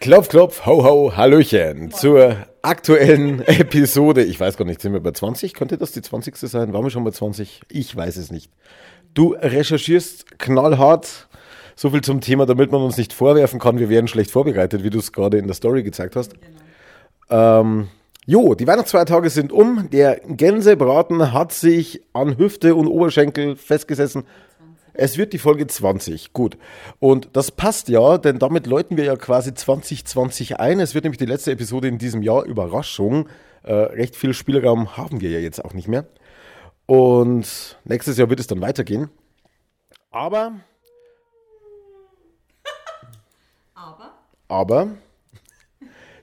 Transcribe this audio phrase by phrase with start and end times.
[0.00, 4.22] Klopf, klopf, ho, ho, Hallöchen zur aktuellen Episode.
[4.22, 5.54] Ich weiß gar nicht, sind wir bei 20?
[5.54, 6.36] Könnte das die 20.
[6.36, 6.72] sein?
[6.72, 7.62] Waren wir schon bei 20?
[7.68, 8.50] Ich weiß es nicht.
[9.14, 11.28] Du recherchierst knallhart.
[11.74, 14.90] So viel zum Thema, damit man uns nicht vorwerfen kann, wir wären schlecht vorbereitet, wie
[14.90, 16.34] du es gerade in der Story gezeigt hast.
[17.30, 17.88] Ähm,
[18.26, 19.88] jo, die Weihnachtsfeiertage sind um.
[19.90, 24.24] Der Gänsebraten hat sich an Hüfte und Oberschenkel festgesessen.
[24.98, 26.32] Es wird die Folge 20.
[26.32, 26.58] Gut.
[26.98, 30.80] Und das passt ja, denn damit läuten wir ja quasi 2020 ein.
[30.80, 32.44] Es wird nämlich die letzte Episode in diesem Jahr.
[32.44, 33.28] Überraschung.
[33.62, 36.08] Äh, recht viel Spielraum haben wir ja jetzt auch nicht mehr.
[36.86, 39.08] Und nächstes Jahr wird es dann weitergehen.
[40.10, 40.58] Aber.
[43.76, 44.14] Aber
[44.48, 44.88] Aber.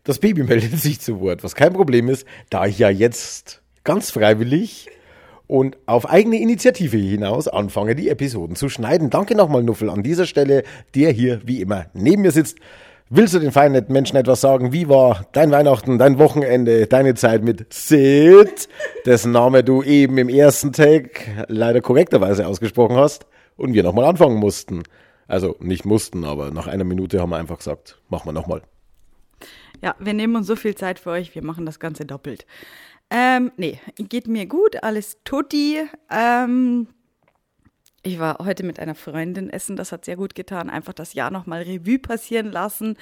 [0.04, 4.12] Das Baby meldet sich zu Wort, was kein Problem ist, da ich ja jetzt ganz
[4.12, 4.90] freiwillig
[5.48, 9.10] und auf eigene Initiative hinaus anfange, die Episoden zu schneiden.
[9.10, 10.64] Danke nochmal, Nuffel, an dieser Stelle,
[10.96, 12.58] der hier wie immer neben mir sitzt.
[13.10, 14.74] Willst du den feinen Menschen etwas sagen?
[14.74, 18.68] Wie war dein Weihnachten, dein Wochenende, deine Zeit mit Sid,
[19.06, 24.38] dessen Name du eben im ersten Tag leider korrekterweise ausgesprochen hast und wir nochmal anfangen
[24.38, 24.82] mussten?
[25.28, 28.62] Also nicht mussten, aber nach einer Minute haben wir einfach gesagt, machen wir nochmal.
[29.86, 32.48] Ja, wir nehmen uns so viel Zeit für euch, wir machen das Ganze doppelt.
[33.12, 35.80] Ähm, nee, geht mir gut, alles tutti.
[36.10, 36.88] Ähm,
[38.02, 40.72] ich war heute mit einer Freundin essen, das hat sehr gut getan.
[40.72, 42.98] Einfach das Jahr nochmal Revue passieren lassen.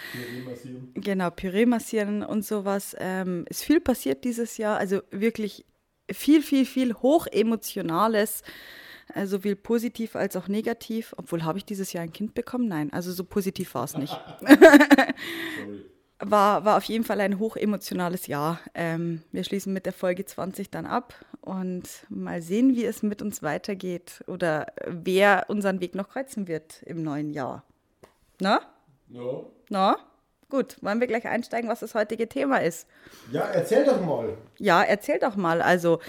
[0.94, 2.97] Genau, Püree massieren und sowas.
[3.00, 5.66] Ähm, ist viel passiert dieses Jahr, also wirklich
[6.12, 8.44] viel, viel, viel hochemotionales,
[9.23, 11.14] sowohl positiv als auch negativ.
[11.16, 12.68] Obwohl, habe ich dieses Jahr ein Kind bekommen?
[12.68, 14.20] Nein, also so positiv war es nicht.
[16.29, 18.59] war, war auf jeden Fall ein hochemotionales Jahr.
[18.73, 23.21] Ähm, wir schließen mit der Folge 20 dann ab und mal sehen, wie es mit
[23.21, 27.63] uns weitergeht oder wer unseren Weg noch kreuzen wird im neuen Jahr.
[28.39, 28.61] Na?
[29.09, 29.21] Ja.
[29.69, 29.97] Na?
[30.49, 32.88] Gut, wollen wir gleich einsteigen, was das heutige Thema ist?
[33.31, 34.38] Ja, erzähl doch mal.
[34.59, 35.61] Ja, erzähl doch mal.
[35.63, 35.99] Also,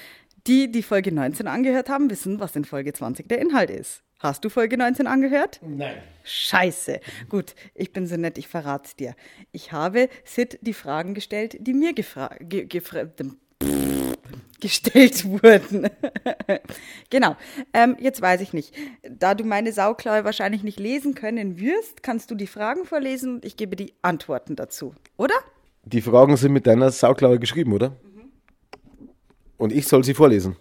[0.47, 4.03] die, die Folge 19 angehört haben, wissen, was in Folge 20 der Inhalt ist.
[4.25, 5.61] Hast du Folge 19 angehört?
[5.61, 5.97] Nein.
[6.23, 6.99] Scheiße.
[7.29, 9.15] Gut, ich bin so nett, ich verrat's dir.
[9.53, 12.03] Ich habe Sid die Fragen gestellt, die mir ge
[14.61, 15.91] gestellt wurden.
[17.11, 17.37] genau.
[17.75, 18.75] Ähm, jetzt weiß ich nicht.
[19.03, 23.45] Da du meine Sauklaue wahrscheinlich nicht lesen können wirst, kannst du die Fragen vorlesen und
[23.45, 24.95] ich gebe die Antworten dazu.
[25.19, 25.35] Oder?
[25.85, 27.95] Die Fragen sind mit deiner Sauklaue geschrieben, oder?
[29.59, 30.57] Und ich soll sie vorlesen.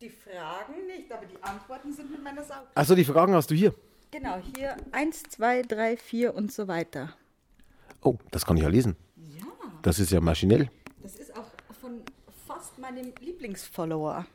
[0.00, 2.65] Die Fragen nicht, aber die Antworten sind mit meiner Sauklaue.
[2.76, 3.74] Achso, die Fragen hast du hier.
[4.10, 7.14] Genau, hier 1, 2, 3, 4 und so weiter.
[8.02, 8.96] Oh, das kann ich ja lesen.
[9.16, 9.46] Ja.
[9.80, 10.70] Das ist ja maschinell.
[11.02, 11.46] Das ist auch
[11.80, 12.02] von
[12.46, 14.26] fast meinem Lieblingsfollower.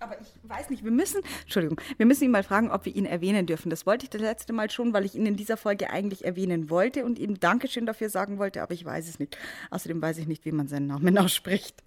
[0.00, 3.06] Aber ich weiß nicht, wir müssen, Entschuldigung, wir müssen ihn mal fragen, ob wir ihn
[3.06, 3.70] erwähnen dürfen.
[3.70, 6.70] Das wollte ich das letzte Mal schon, weil ich ihn in dieser Folge eigentlich erwähnen
[6.70, 9.38] wollte und ihm Dankeschön dafür sagen wollte, aber ich weiß es nicht.
[9.70, 11.84] Außerdem weiß ich nicht, wie man seinen Namen ausspricht.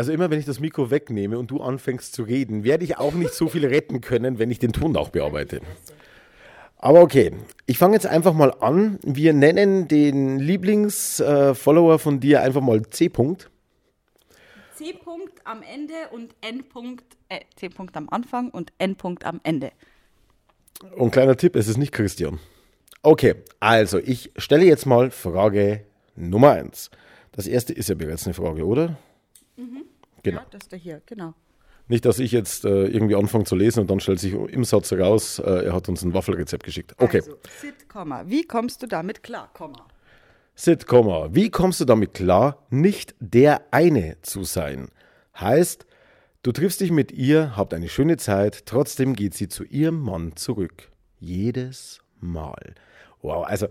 [0.00, 3.12] Also immer wenn ich das Mikro wegnehme und du anfängst zu reden, werde ich auch
[3.12, 5.60] nicht so viel retten können, wenn ich den Ton auch bearbeite.
[6.78, 7.32] Aber okay,
[7.66, 8.98] ich fange jetzt einfach mal an.
[9.02, 13.08] Wir nennen den Lieblingsfollower von dir einfach mal C.
[13.08, 13.48] -Punkt.
[14.74, 19.70] C-Punkt am Ende und N-Punkt, äh, C-Punkt am Anfang und N-Punkt am Ende.
[20.96, 22.38] Und kleiner Tipp, es ist nicht Christian.
[23.02, 25.84] Okay, also ich stelle jetzt mal Frage
[26.16, 26.90] Nummer eins.
[27.32, 28.96] Das erste ist ja bereits eine Frage, oder?
[30.22, 30.40] Genau.
[30.40, 31.34] Ja, das ist der hier, genau.
[31.90, 34.92] Nicht, dass ich jetzt äh, irgendwie anfange zu lesen und dann stellt sich im Satz
[34.92, 36.94] raus, äh, er hat uns ein Waffelrezept geschickt.
[36.98, 37.16] Okay.
[37.16, 39.88] Also, Sid, Komma, wie kommst du damit klar, Komma?
[40.54, 44.90] Sid, Komma, wie kommst du damit klar, nicht der eine zu sein?
[45.40, 45.84] Heißt,
[46.44, 50.36] du triffst dich mit ihr, habt eine schöne Zeit, trotzdem geht sie zu ihrem Mann
[50.36, 50.92] zurück.
[51.18, 52.74] Jedes Mal.
[53.20, 53.66] Wow, also,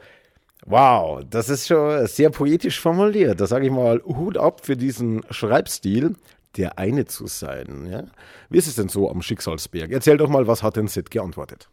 [0.65, 3.39] wow, das ist schon sehr poetisch formuliert.
[3.39, 6.15] Da sage ich mal Hut ab für diesen Schreibstil,
[6.57, 7.87] der eine zu sein.
[7.89, 8.05] Ja?
[8.49, 9.91] Wie ist es denn so am Schicksalsberg?
[9.91, 11.69] Erzähl doch mal, was hat denn Sid geantwortet?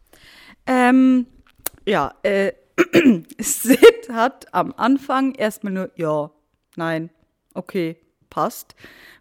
[0.65, 1.27] Ähm,
[1.85, 2.53] ja, äh,
[3.39, 6.31] Sid hat am Anfang erstmal nur ja,
[6.75, 7.09] nein,
[7.53, 7.97] okay,
[8.29, 8.75] passt,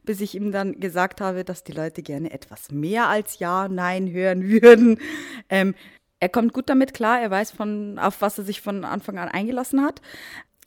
[0.04, 4.10] bis ich ihm dann gesagt habe, dass die Leute gerne etwas mehr als ja, nein
[4.10, 5.00] hören würden.
[5.48, 5.74] Ähm,
[6.20, 9.28] er kommt gut damit klar, er weiß, von, auf was er sich von Anfang an
[9.28, 10.00] eingelassen hat.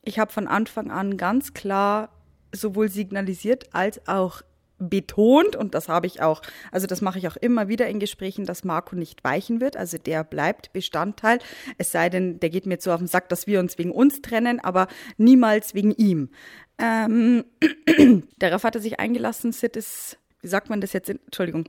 [0.03, 2.09] Ich habe von Anfang an ganz klar
[2.51, 4.41] sowohl signalisiert als auch
[4.79, 6.41] betont und das habe ich auch,
[6.71, 9.97] also das mache ich auch immer wieder in Gesprächen, dass Marco nicht weichen wird, also
[9.97, 11.39] der bleibt Bestandteil,
[11.77, 14.21] es sei denn, der geht mir so auf den Sack, dass wir uns wegen uns
[14.21, 14.87] trennen, aber
[15.17, 16.29] niemals wegen ihm.
[16.77, 17.43] Ähm,
[18.39, 21.65] darauf hat er sich eingelassen, Sid ist, wie sagt man das jetzt, in, Entschuldigung,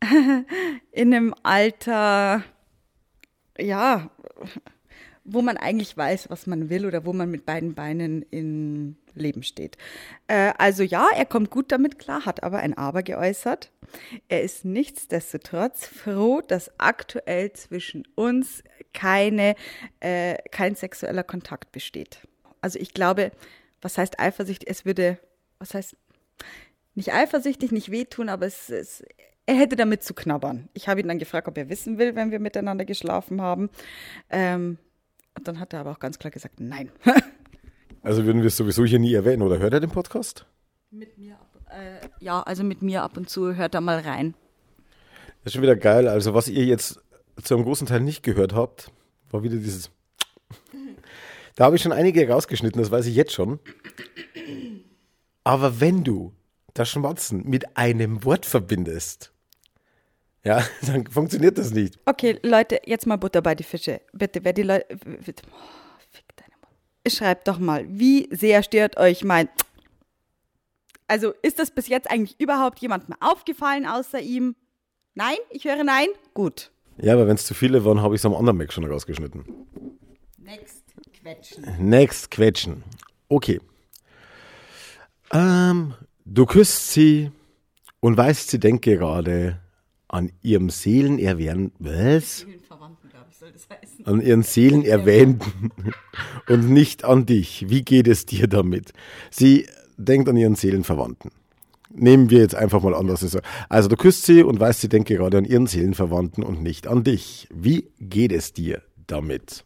[0.92, 2.44] in einem Alter,
[3.58, 4.10] ja,
[5.26, 9.42] wo man eigentlich weiß, was man will oder wo man mit beiden Beinen im Leben
[9.42, 9.76] steht.
[10.28, 13.72] Äh, also ja, er kommt gut damit klar, hat aber ein Aber geäußert.
[14.28, 18.62] Er ist nichtsdestotrotz froh, dass aktuell zwischen uns
[18.92, 19.56] keine,
[20.00, 22.26] äh, kein sexueller Kontakt besteht.
[22.60, 23.32] Also ich glaube,
[23.82, 24.68] was heißt eifersüchtig?
[24.68, 25.18] Es würde,
[25.58, 25.96] was heißt,
[26.94, 29.04] nicht eifersüchtig, nicht wehtun, aber es, es
[29.46, 30.68] er hätte damit zu knabbern.
[30.74, 33.70] Ich habe ihn dann gefragt, ob er wissen will, wenn wir miteinander geschlafen haben.
[34.28, 34.78] Ähm,
[35.36, 36.90] und dann hat er aber auch ganz klar gesagt, nein.
[38.02, 40.46] also würden wir es sowieso hier nie erwähnen, oder hört er den Podcast?
[40.90, 44.34] Mit mir ab, äh, ja, also mit mir ab und zu hört er mal rein.
[45.42, 46.08] Das ist schon wieder geil.
[46.08, 47.00] Also was ihr jetzt
[47.42, 48.90] zu einem großen Teil nicht gehört habt,
[49.30, 49.90] war wieder dieses.
[51.54, 53.60] Da habe ich schon einige rausgeschnitten, das weiß ich jetzt schon.
[55.44, 56.32] Aber wenn du
[56.74, 59.32] das Schmatzen mit einem Wort verbindest,
[60.46, 61.98] ja, dann funktioniert das nicht.
[62.06, 64.00] Okay, Leute, jetzt mal Butter bei die Fische.
[64.12, 64.86] Bitte, wer die Leute.
[64.90, 64.96] Oh,
[66.10, 67.10] fick deine Mutter.
[67.10, 69.48] Schreibt doch mal, wie sehr stört euch mein.
[71.08, 74.56] Also, ist das bis jetzt eigentlich überhaupt jemandem aufgefallen außer ihm?
[75.14, 75.36] Nein?
[75.50, 76.08] Ich höre nein?
[76.34, 76.72] Gut.
[76.98, 79.44] Ja, aber wenn es zu viele waren, habe ich es am anderen Mac schon rausgeschnitten.
[80.36, 80.82] Next
[81.12, 81.64] quetschen.
[81.78, 82.82] Next quetschen.
[83.28, 83.60] Okay.
[85.32, 85.94] Ähm,
[86.24, 87.30] du küsst sie
[88.00, 89.60] und weißt, sie denkt gerade,
[90.08, 92.46] an ihrem Seelenerwähnten, was?
[94.04, 95.72] An ihren Seelenerwähnten
[96.48, 97.66] und nicht an dich.
[97.68, 98.92] Wie geht es dir damit?
[99.30, 99.66] Sie
[99.96, 101.30] denkt an ihren Seelenverwandten.
[101.90, 103.40] Nehmen wir jetzt einfach mal an, dass es so.
[103.68, 107.04] Also du küsst sie und weißt, sie denkt gerade an ihren Seelenverwandten und nicht an
[107.04, 107.48] dich.
[107.52, 109.64] Wie geht es dir damit?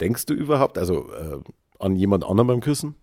[0.00, 1.38] Denkst du überhaupt also äh,
[1.78, 2.94] an jemand anderen beim Küssen?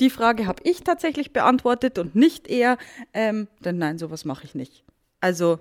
[0.00, 2.78] Die Frage habe ich tatsächlich beantwortet und nicht er,
[3.12, 4.84] ähm, denn nein, sowas mache ich nicht.
[5.20, 5.60] Also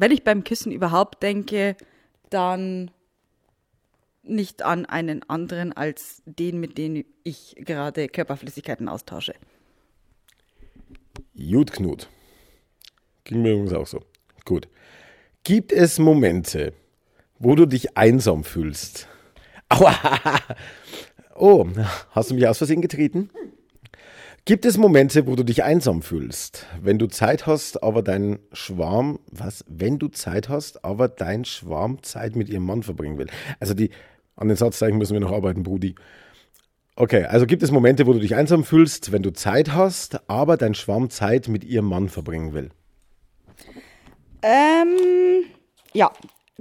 [0.00, 1.76] wenn ich beim Küssen überhaupt denke,
[2.30, 2.90] dann
[4.22, 9.34] nicht an einen anderen als den, mit dem ich gerade Körperflüssigkeiten austausche.
[11.36, 12.08] Gut, Knut.
[13.24, 14.00] Ging mir übrigens auch so.
[14.46, 14.68] Gut.
[15.44, 16.72] Gibt es Momente,
[17.38, 19.06] wo du dich einsam fühlst?
[19.68, 19.94] Aua!
[21.42, 21.66] Oh,
[22.10, 23.30] hast du mich aus Versehen getreten?
[24.46, 26.66] Gibt es Momente, wo du dich einsam fühlst?
[26.80, 29.64] Wenn du Zeit hast, aber dein Schwarm, was?
[29.68, 33.26] Wenn du Zeit hast, aber dein Schwarm Zeit mit ihrem Mann verbringen will.
[33.60, 33.90] Also die,
[34.36, 35.94] an den Satzzeichen müssen wir noch arbeiten, Brudi.
[36.96, 40.56] Okay, also gibt es Momente, wo du dich einsam fühlst, wenn du Zeit hast, aber
[40.56, 42.70] dein Schwarm Zeit mit ihrem Mann verbringen will?
[44.42, 45.44] Ähm,
[45.92, 46.10] ja,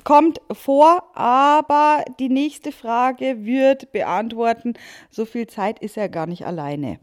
[0.04, 4.74] kommt vor, aber die nächste Frage wird beantworten,
[5.10, 7.00] so viel Zeit ist er gar nicht alleine.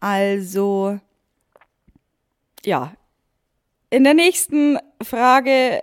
[0.00, 0.98] Also,
[2.64, 2.92] ja,
[3.90, 5.82] in der nächsten Frage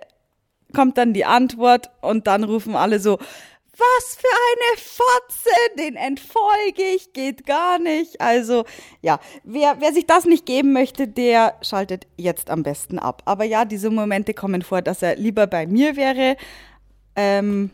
[0.74, 3.18] kommt dann die Antwort und dann rufen alle so,
[3.78, 8.20] was für eine Fotze, den entfolge ich, geht gar nicht.
[8.20, 8.64] Also
[9.02, 13.22] ja, wer, wer sich das nicht geben möchte, der schaltet jetzt am besten ab.
[13.26, 16.36] Aber ja, diese Momente kommen vor, dass er lieber bei mir wäre
[17.16, 17.70] ähm,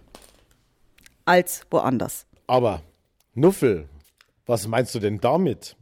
[1.24, 2.26] als woanders.
[2.48, 2.82] Aber
[3.34, 3.88] Nuffel,
[4.46, 5.76] was meinst du denn damit?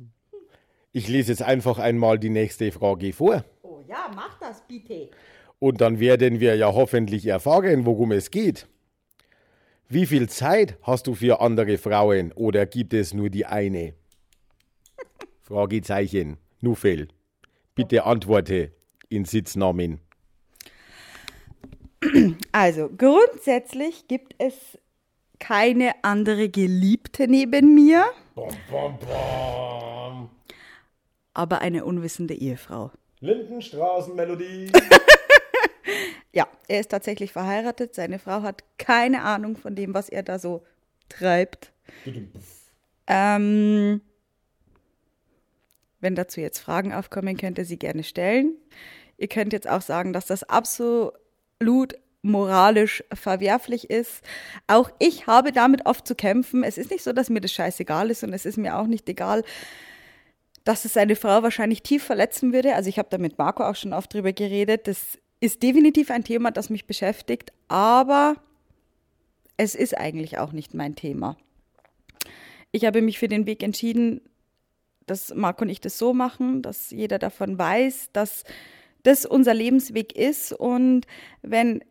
[0.92, 3.44] Ich lese jetzt einfach einmal die nächste Frage vor.
[3.62, 5.10] Oh ja, mach das bitte.
[5.60, 8.66] Und dann werden wir ja hoffentlich erfahren, worum es geht.
[9.88, 13.94] Wie viel Zeit hast du für andere Frauen oder gibt es nur die eine?
[15.42, 16.38] Fragezeichen.
[16.60, 17.08] Nuffel.
[17.74, 18.72] Bitte antworte
[19.08, 20.00] in Sitznamen.
[22.50, 24.78] Also, grundsätzlich gibt es
[25.38, 28.06] keine andere Geliebte neben mir.
[28.34, 30.30] Bom, bom, bom
[31.34, 32.90] aber eine unwissende Ehefrau.
[33.20, 34.72] Lindenstraßenmelodie.
[36.32, 37.94] ja, er ist tatsächlich verheiratet.
[37.94, 40.64] Seine Frau hat keine Ahnung von dem, was er da so
[41.08, 41.72] treibt.
[43.06, 44.00] ähm,
[46.00, 48.56] wenn dazu jetzt Fragen aufkommen, könnt ihr sie gerne stellen.
[49.18, 51.14] Ihr könnt jetzt auch sagen, dass das absolut
[52.22, 54.22] moralisch verwerflich ist.
[54.66, 56.64] Auch ich habe damit oft zu kämpfen.
[56.64, 59.08] Es ist nicht so, dass mir das scheißegal ist und es ist mir auch nicht
[59.08, 59.42] egal,
[60.70, 62.76] dass es seine Frau wahrscheinlich tief verletzen würde.
[62.76, 64.86] Also ich habe da mit Marco auch schon oft drüber geredet.
[64.86, 68.36] Das ist definitiv ein Thema, das mich beschäftigt, aber
[69.56, 71.36] es ist eigentlich auch nicht mein Thema.
[72.70, 74.20] Ich habe mich für den Weg entschieden,
[75.06, 78.44] dass Marco und ich das so machen, dass jeder davon weiß, dass
[79.02, 81.04] das unser Lebensweg ist und
[81.42, 81.82] wenn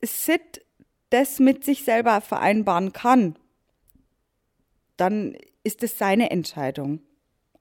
[0.00, 0.64] Sid
[1.10, 3.36] das mit sich selber vereinbaren kann,
[4.96, 7.02] dann ist es seine Entscheidung.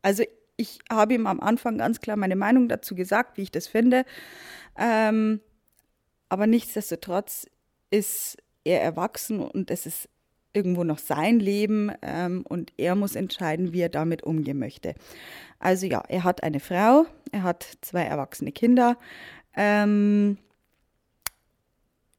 [0.02, 0.24] Also
[0.58, 4.06] ich habe ihm am Anfang ganz klar meine Meinung dazu gesagt, wie ich das finde.
[4.78, 5.42] Ähm,
[6.30, 7.48] aber nichtsdestotrotz
[7.90, 10.10] ist er erwachsen und es ist
[10.54, 14.96] irgendwo noch sein Leben ähm, und er muss entscheiden, wie er damit umgehen möchte.
[15.60, 18.98] Also ja, er hat eine Frau, er hat zwei erwachsene Kinder.
[19.56, 20.38] Ähm,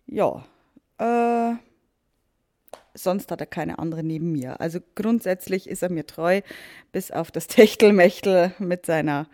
[0.07, 0.45] ja,
[0.99, 1.57] äh,
[2.99, 4.61] sonst hat er keine andere neben mir.
[4.61, 6.41] Also grundsätzlich ist er mir treu,
[6.93, 9.29] bis auf das Techtelmechtel mit seiner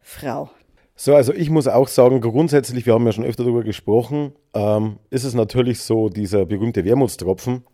[0.00, 0.50] Frau.
[0.94, 4.98] So, also ich muss auch sagen, grundsätzlich, wir haben ja schon öfter darüber gesprochen, ähm,
[5.10, 7.64] ist es natürlich so dieser berühmte Wermutstropfen.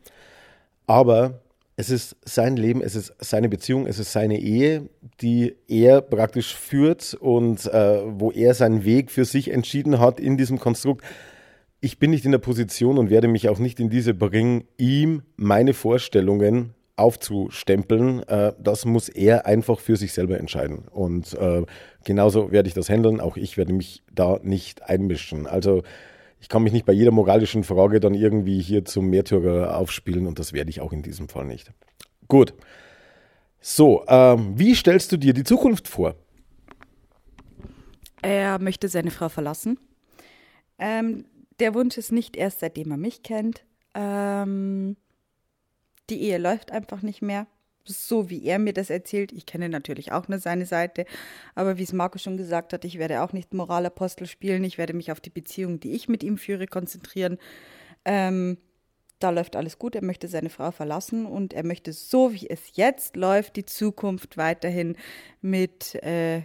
[0.86, 1.40] Aber
[1.76, 4.88] es ist sein Leben, es ist seine Beziehung, es ist seine Ehe,
[5.20, 10.36] die er praktisch führt und äh, wo er seinen Weg für sich entschieden hat in
[10.36, 11.04] diesem Konstrukt.
[11.80, 15.22] Ich bin nicht in der Position und werde mich auch nicht in diese bringen, ihm
[15.36, 18.22] meine Vorstellungen aufzustempeln.
[18.24, 20.88] Äh, das muss er einfach für sich selber entscheiden.
[20.90, 21.64] Und äh,
[22.04, 23.20] genauso werde ich das handeln.
[23.20, 25.46] Auch ich werde mich da nicht einmischen.
[25.46, 25.82] Also
[26.40, 30.38] ich kann mich nicht bei jeder moralischen Frage dann irgendwie hier zum Märtyrer aufspielen und
[30.38, 31.70] das werde ich auch in diesem Fall nicht.
[32.28, 32.54] Gut.
[33.60, 36.14] So, ähm, wie stellst du dir die Zukunft vor?
[38.22, 39.78] Er möchte seine Frau verlassen.
[40.78, 41.24] Ähm,
[41.60, 43.64] der Wunsch ist nicht erst seitdem er mich kennt.
[43.94, 44.96] Ähm,
[46.10, 47.46] die Ehe läuft einfach nicht mehr.
[47.84, 49.32] So wie er mir das erzählt.
[49.32, 51.06] Ich kenne natürlich auch nur seine Seite.
[51.54, 54.62] Aber wie es Marco schon gesagt hat, ich werde auch nicht Moralapostel spielen.
[54.64, 57.38] Ich werde mich auf die Beziehung, die ich mit ihm führe, konzentrieren.
[58.04, 58.58] Ähm,
[59.18, 59.94] da läuft alles gut.
[59.94, 64.36] Er möchte seine Frau verlassen und er möchte so, wie es jetzt läuft, die Zukunft
[64.36, 64.96] weiterhin
[65.40, 66.42] mit äh,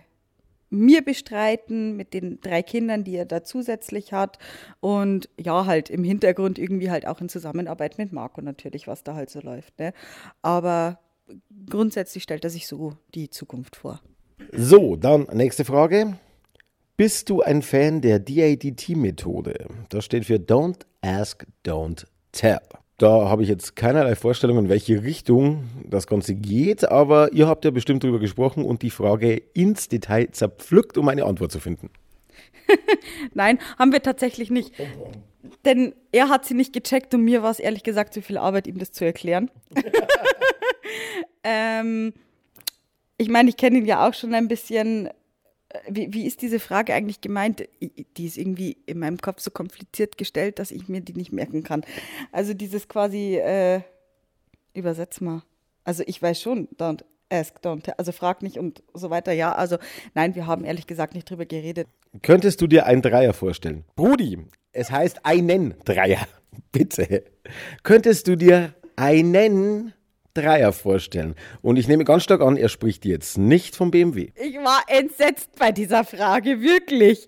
[0.74, 4.40] mir bestreiten, mit den drei Kindern, die er da zusätzlich hat.
[4.80, 9.16] Und ja, halt im Hintergrund irgendwie halt auch in Zusammenarbeit mit Marco natürlich, was da
[9.16, 9.80] halt so läuft.
[9.80, 9.94] Ne?
[10.42, 11.00] Aber
[11.70, 14.02] grundsätzlich stellt er sich so die Zukunft vor.
[14.52, 16.18] So, dann nächste Frage.
[16.98, 19.68] Bist du ein Fan der DADT-Methode?
[19.90, 22.60] Das steht für Don't Ask, Don't Tell.
[23.04, 27.66] Da habe ich jetzt keinerlei Vorstellung, in welche Richtung das Ganze geht, aber ihr habt
[27.66, 31.90] ja bestimmt darüber gesprochen und die Frage ins Detail zerpflückt, um eine Antwort zu finden.
[33.34, 34.72] Nein, haben wir tatsächlich nicht.
[35.66, 38.68] Denn er hat sie nicht gecheckt und mir war es ehrlich gesagt zu viel Arbeit,
[38.68, 39.52] ihm das zu erklären.
[41.44, 42.14] ähm,
[43.18, 45.10] ich meine, ich kenne ihn ja auch schon ein bisschen
[45.90, 47.68] wie, wie ist diese Frage eigentlich gemeint?
[48.18, 51.64] Die ist irgendwie in meinem Kopf so kompliziert gestellt, dass ich mir die nicht merken
[51.64, 51.84] kann.
[52.32, 53.82] Also dieses quasi, äh,
[54.74, 55.44] übersetz mal.
[55.84, 59.32] Also ich weiß schon, don't ask, don't, also frag nicht und so weiter.
[59.32, 59.78] Ja, also
[60.14, 61.88] nein, wir haben ehrlich gesagt nicht drüber geredet.
[62.22, 63.84] Könntest du dir einen Dreier vorstellen?
[63.96, 64.40] Brudi,
[64.72, 66.28] es heißt einen Dreier.
[66.72, 67.24] Bitte.
[67.82, 69.94] Könntest du dir einen
[70.34, 71.36] Dreier vorstellen.
[71.62, 74.32] Und ich nehme ganz stark an, er spricht jetzt nicht vom BMW.
[74.36, 77.28] Ich war entsetzt bei dieser Frage, wirklich.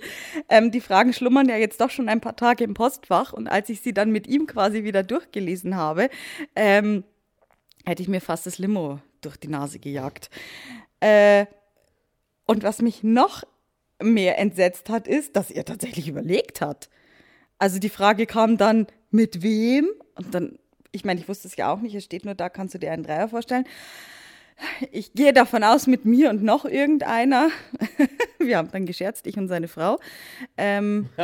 [0.49, 3.33] Ähm, die Fragen schlummern ja jetzt doch schon ein paar Tage im Postfach.
[3.33, 6.09] Und als ich sie dann mit ihm quasi wieder durchgelesen habe,
[6.55, 7.03] ähm,
[7.85, 10.29] hätte ich mir fast das Limo durch die Nase gejagt.
[10.99, 11.45] Äh,
[12.45, 13.43] und was mich noch
[14.01, 16.89] mehr entsetzt hat, ist, dass er tatsächlich überlegt hat.
[17.57, 19.87] Also die Frage kam dann, mit wem?
[20.15, 20.59] Und dann
[20.95, 22.91] ich meine, ich wusste es ja auch nicht, es steht nur da, kannst du dir
[22.91, 23.65] einen Dreier vorstellen.
[24.91, 27.49] Ich gehe davon aus, mit mir und noch irgendeiner.
[28.39, 29.99] Wir haben dann gescherzt, ich und seine Frau.
[30.57, 31.09] Ähm,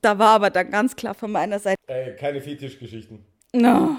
[0.00, 1.76] da war aber dann ganz klar von meiner Seite.
[1.88, 3.22] Äh, keine Fetischgeschichten.
[3.52, 3.96] No.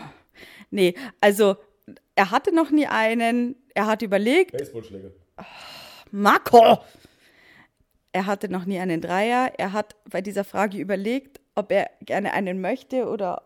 [0.72, 1.58] Nee, also
[2.16, 3.56] er hatte noch nie einen.
[3.76, 4.58] Er hat überlegt.
[4.58, 5.12] Baseballschläger.
[5.38, 5.44] Oh,
[6.10, 6.80] Marco!
[8.18, 9.54] Er hatte noch nie einen Dreier.
[9.60, 13.44] Er hat bei dieser Frage überlegt, ob er gerne einen möchte oder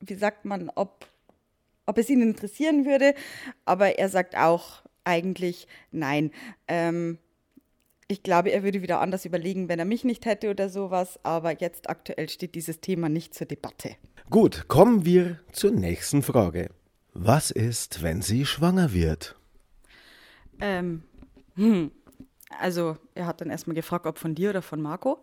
[0.00, 1.06] wie sagt man, ob,
[1.84, 3.12] ob es ihn interessieren würde.
[3.66, 6.30] Aber er sagt auch eigentlich nein.
[6.68, 7.18] Ähm,
[8.06, 11.20] ich glaube, er würde wieder anders überlegen, wenn er mich nicht hätte oder sowas.
[11.22, 13.90] Aber jetzt aktuell steht dieses Thema nicht zur Debatte.
[14.30, 16.70] Gut, kommen wir zur nächsten Frage.
[17.12, 19.36] Was ist, wenn sie schwanger wird?
[20.60, 21.02] Ähm,
[21.56, 21.90] hm,
[22.50, 25.22] also er hat dann erstmal gefragt, ob von dir oder von Marco,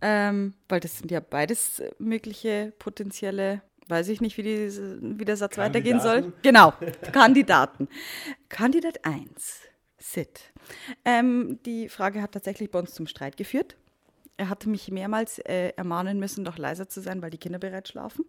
[0.00, 4.70] ähm, weil das sind ja beides mögliche potenzielle, weiß ich nicht, wie, die,
[5.18, 6.32] wie der Satz weitergehen soll.
[6.42, 6.72] Genau,
[7.12, 7.88] Kandidaten.
[8.48, 9.60] Kandidat 1,
[9.98, 10.52] Sid.
[11.04, 13.76] Ähm, die Frage hat tatsächlich bei uns zum Streit geführt.
[14.36, 17.90] Er hatte mich mehrmals äh, ermahnen müssen, doch leiser zu sein, weil die Kinder bereits
[17.90, 18.26] schlafen.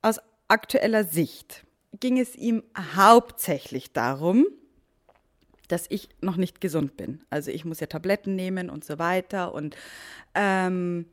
[0.00, 1.64] Aus aktueller Sicht
[2.00, 2.62] ging es ihm
[2.96, 4.46] hauptsächlich darum,
[5.74, 7.24] dass ich noch nicht gesund bin.
[7.30, 9.74] Also ich muss ja Tabletten nehmen und so weiter und
[10.36, 11.06] ähm,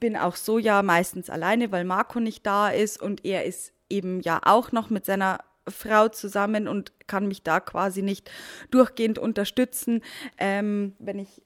[0.00, 4.22] bin auch so ja meistens alleine, weil Marco nicht da ist und er ist eben
[4.22, 8.30] ja auch noch mit seiner Frau zusammen und kann mich da quasi nicht
[8.70, 10.00] durchgehend unterstützen,
[10.38, 11.42] ähm, wenn ich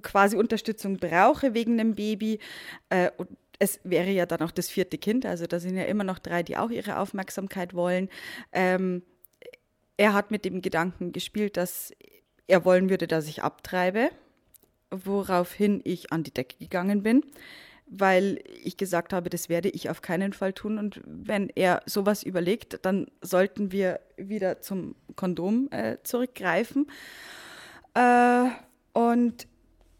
[0.00, 2.38] quasi Unterstützung brauche wegen dem Baby.
[2.88, 3.28] Äh, und
[3.58, 6.42] es wäre ja dann auch das vierte Kind, also da sind ja immer noch drei,
[6.42, 8.08] die auch ihre Aufmerksamkeit wollen.
[8.50, 9.02] Ähm,
[9.96, 11.92] er hat mit dem Gedanken gespielt, dass
[12.46, 14.10] er wollen würde, dass ich abtreibe,
[14.90, 17.24] woraufhin ich an die Decke gegangen bin,
[17.86, 20.78] weil ich gesagt habe, das werde ich auf keinen Fall tun.
[20.78, 26.90] Und wenn er sowas überlegt, dann sollten wir wieder zum Kondom äh, zurückgreifen.
[27.94, 28.48] Äh,
[28.92, 29.46] und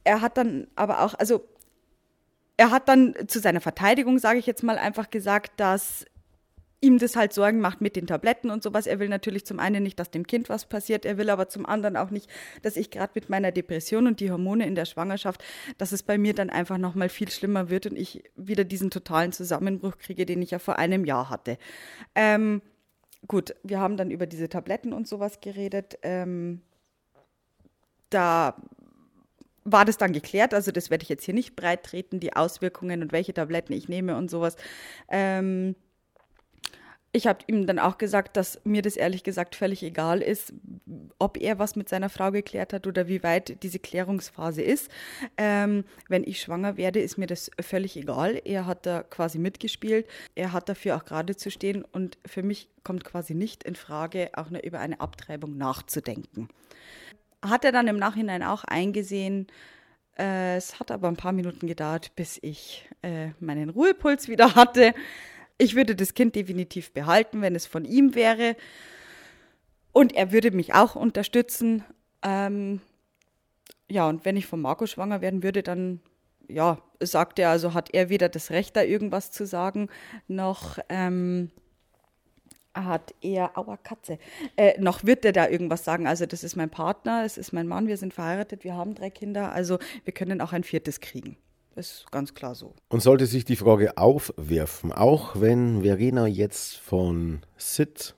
[0.05, 1.47] er hat dann aber auch, also
[2.57, 6.05] er hat dann zu seiner Verteidigung, sage ich jetzt mal, einfach gesagt, dass
[6.83, 8.87] ihm das halt Sorgen macht mit den Tabletten und sowas.
[8.87, 11.65] Er will natürlich zum einen nicht, dass dem Kind was passiert, er will aber zum
[11.65, 12.29] anderen auch nicht,
[12.61, 15.43] dass ich gerade mit meiner Depression und die Hormone in der Schwangerschaft,
[15.79, 18.91] dass es bei mir dann einfach noch mal viel schlimmer wird und ich wieder diesen
[18.91, 21.57] totalen Zusammenbruch kriege, den ich ja vor einem Jahr hatte.
[22.17, 22.61] Ähm,
[23.29, 25.99] gut, wir haben dann über diese Tabletten und sowas geredet.
[26.03, 26.61] Ähm,
[28.11, 28.57] da
[29.65, 30.53] war das dann geklärt.
[30.53, 33.89] Also das werde ich jetzt hier nicht breit treten, die Auswirkungen und welche Tabletten ich
[33.89, 34.57] nehme und sowas.
[35.09, 35.77] Ähm,
[37.14, 40.54] ich habe ihm dann auch gesagt, dass mir das ehrlich gesagt völlig egal ist,
[41.19, 44.90] ob er was mit seiner Frau geklärt hat oder wie weit diese Klärungsphase ist.
[45.37, 48.40] Ähm, wenn ich schwanger werde, ist mir das völlig egal.
[48.47, 50.07] Er hat da quasi mitgespielt.
[50.35, 54.31] Er hat dafür auch gerade zu stehen und für mich kommt quasi nicht in Frage,
[54.33, 56.49] auch nur über eine Abtreibung nachzudenken.
[57.45, 59.49] Hat er dann im Nachhinein auch eingesehen,
[60.19, 64.95] äh, es hat aber ein paar Minuten gedauert, bis ich äh, meinen Ruhepuls wieder hatte.
[65.62, 68.57] Ich würde das Kind definitiv behalten, wenn es von ihm wäre.
[69.92, 71.85] Und er würde mich auch unterstützen.
[72.21, 72.81] Ähm,
[73.88, 76.00] ja, und wenn ich von Marco schwanger werden würde, dann,
[76.49, 79.88] ja, sagt er, also hat er weder das Recht, da irgendwas zu sagen,
[80.26, 81.52] noch ähm,
[82.75, 84.19] hat er, aua Katze,
[84.57, 86.09] äh, noch wird er da irgendwas sagen.
[86.09, 89.11] Also das ist mein Partner, es ist mein Mann, wir sind verheiratet, wir haben drei
[89.11, 91.37] Kinder, also wir können auch ein viertes kriegen.
[91.75, 92.75] Ist ganz klar so.
[92.88, 98.14] Und sollte sich die Frage aufwerfen, auch wenn Verena jetzt von Sid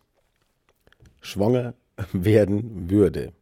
[1.21, 1.75] schwanger
[2.13, 3.33] werden würde,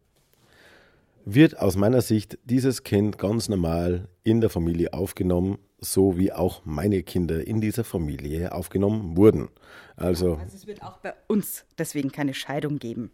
[1.25, 6.63] wird aus meiner Sicht dieses Kind ganz normal in der Familie aufgenommen, so wie auch
[6.65, 9.49] meine Kinder in dieser Familie aufgenommen wurden.
[9.97, 13.11] Also, also es wird auch bei uns deswegen keine Scheidung geben.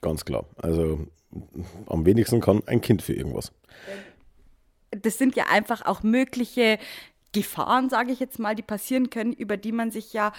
[0.00, 0.46] Ganz klar.
[0.56, 1.06] Also
[1.86, 3.52] am wenigsten kann ein Kind für irgendwas.
[4.90, 6.78] Das sind ja einfach auch mögliche
[7.32, 10.32] Gefahren, sage ich jetzt mal, die passieren können, über die man sich ja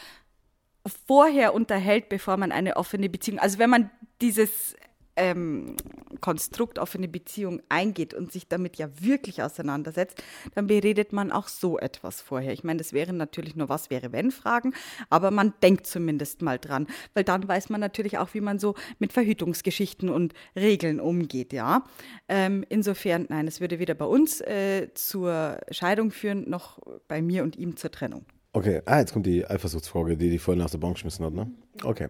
[1.08, 3.40] vorher unterhält, bevor man eine offene Beziehung.
[3.40, 3.90] Also wenn man
[4.22, 4.76] dieses
[5.20, 5.76] ähm,
[6.22, 10.24] Konstrukt auf eine Beziehung eingeht und sich damit ja wirklich auseinandersetzt,
[10.56, 12.54] dann beredet man auch so etwas vorher.
[12.54, 14.74] Ich meine, das wären natürlich nur was wäre wenn Fragen,
[15.10, 18.76] aber man denkt zumindest mal dran, weil dann weiß man natürlich auch, wie man so
[18.98, 21.84] mit Verhütungsgeschichten und Regeln umgeht, ja.
[22.28, 27.44] Ähm, insofern, nein, es würde weder bei uns äh, zur Scheidung führen, noch bei mir
[27.44, 28.26] und ihm zur Trennung.
[28.52, 31.52] Okay, ah, jetzt kommt die Eifersuchtsfrage, die die vorhin aus der Bank geschmissen hat, ne?
[31.84, 32.10] Okay.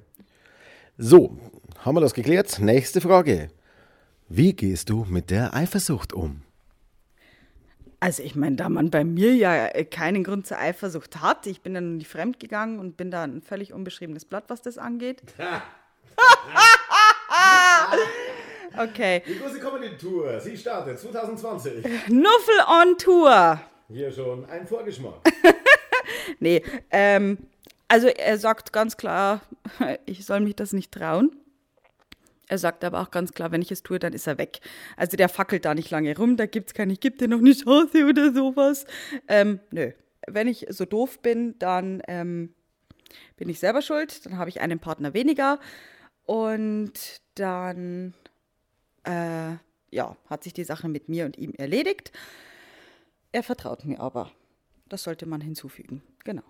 [1.01, 1.37] So,
[1.85, 2.59] haben wir das geklärt?
[2.59, 3.47] Nächste Frage.
[4.27, 6.41] Wie gehst du mit der Eifersucht um?
[8.01, 11.73] Also ich meine, da man bei mir ja keinen Grund zur Eifersucht hat, ich bin
[11.73, 15.23] dann nie fremd gegangen und bin da ein völlig unbeschriebenes Blatt, was das angeht.
[18.77, 19.23] okay.
[19.25, 21.75] Die große Comedy-Tour, sie startet 2020.
[22.09, 23.61] Nuffel on Tour.
[23.87, 25.21] Hier schon ein Vorgeschmack.
[26.41, 27.37] nee, ähm,
[27.87, 29.39] also er sagt ganz klar,
[30.05, 31.35] ich soll mich das nicht trauen.
[32.47, 34.59] Er sagt aber auch ganz klar, wenn ich es tue, dann ist er weg.
[34.97, 37.37] Also der fackelt da nicht lange rum, da gibt es keine, ich gebe dir noch
[37.37, 38.85] eine Chance oder sowas.
[39.27, 39.91] Ähm, nö.
[40.27, 42.53] Wenn ich so doof bin, dann ähm,
[43.37, 45.59] bin ich selber schuld, dann habe ich einen Partner weniger
[46.25, 48.13] und dann
[49.03, 49.55] äh,
[49.91, 52.11] ja, hat sich die Sache mit mir und ihm erledigt.
[53.31, 54.31] Er vertraut mir aber.
[54.87, 56.01] Das sollte man hinzufügen.
[56.23, 56.43] Genau.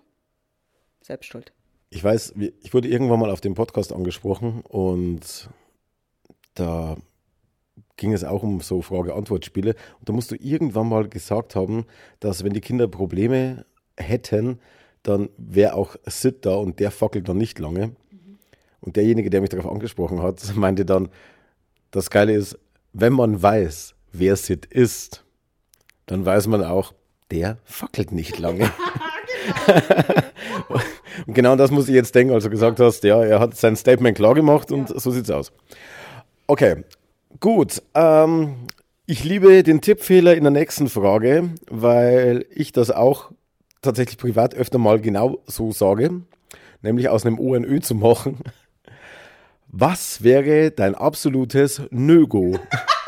[1.02, 1.52] Selbstschuld.
[1.90, 5.50] Ich weiß, ich wurde irgendwann mal auf dem Podcast angesprochen und
[6.54, 6.96] da
[7.96, 9.74] ging es auch um so Frage-Antwort-Spiele.
[9.98, 11.84] Und da musst du irgendwann mal gesagt haben,
[12.20, 14.60] dass wenn die Kinder Probleme hätten,
[15.02, 17.88] dann wäre auch Sid da und der fackelt dann nicht lange.
[17.88, 18.38] Mhm.
[18.80, 21.08] Und derjenige, der mich darauf angesprochen hat, meinte dann,
[21.90, 22.58] das Geile ist,
[22.92, 25.24] wenn man weiß, wer Sid ist,
[26.06, 26.94] dann weiß man auch,
[27.30, 28.70] der fackelt nicht lange.
[29.66, 30.80] genau.
[31.26, 33.76] und genau das muss ich jetzt denken, als du gesagt hast, ja, er hat sein
[33.76, 34.98] Statement klar gemacht und ja.
[34.98, 35.52] so sieht's aus.
[36.46, 36.84] Okay,
[37.38, 37.82] gut.
[37.94, 38.54] Ähm,
[39.06, 43.30] ich liebe den Tippfehler in der nächsten Frage, weil ich das auch
[43.82, 46.22] tatsächlich privat öfter mal genau so sage,
[46.82, 48.38] nämlich aus einem ONÖ zu machen.
[49.66, 52.58] Was wäre dein absolutes Nögo?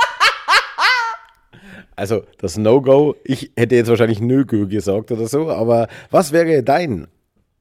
[2.02, 7.06] Also das No-Go, ich hätte jetzt wahrscheinlich Nö-Go gesagt oder so, aber was wäre dein,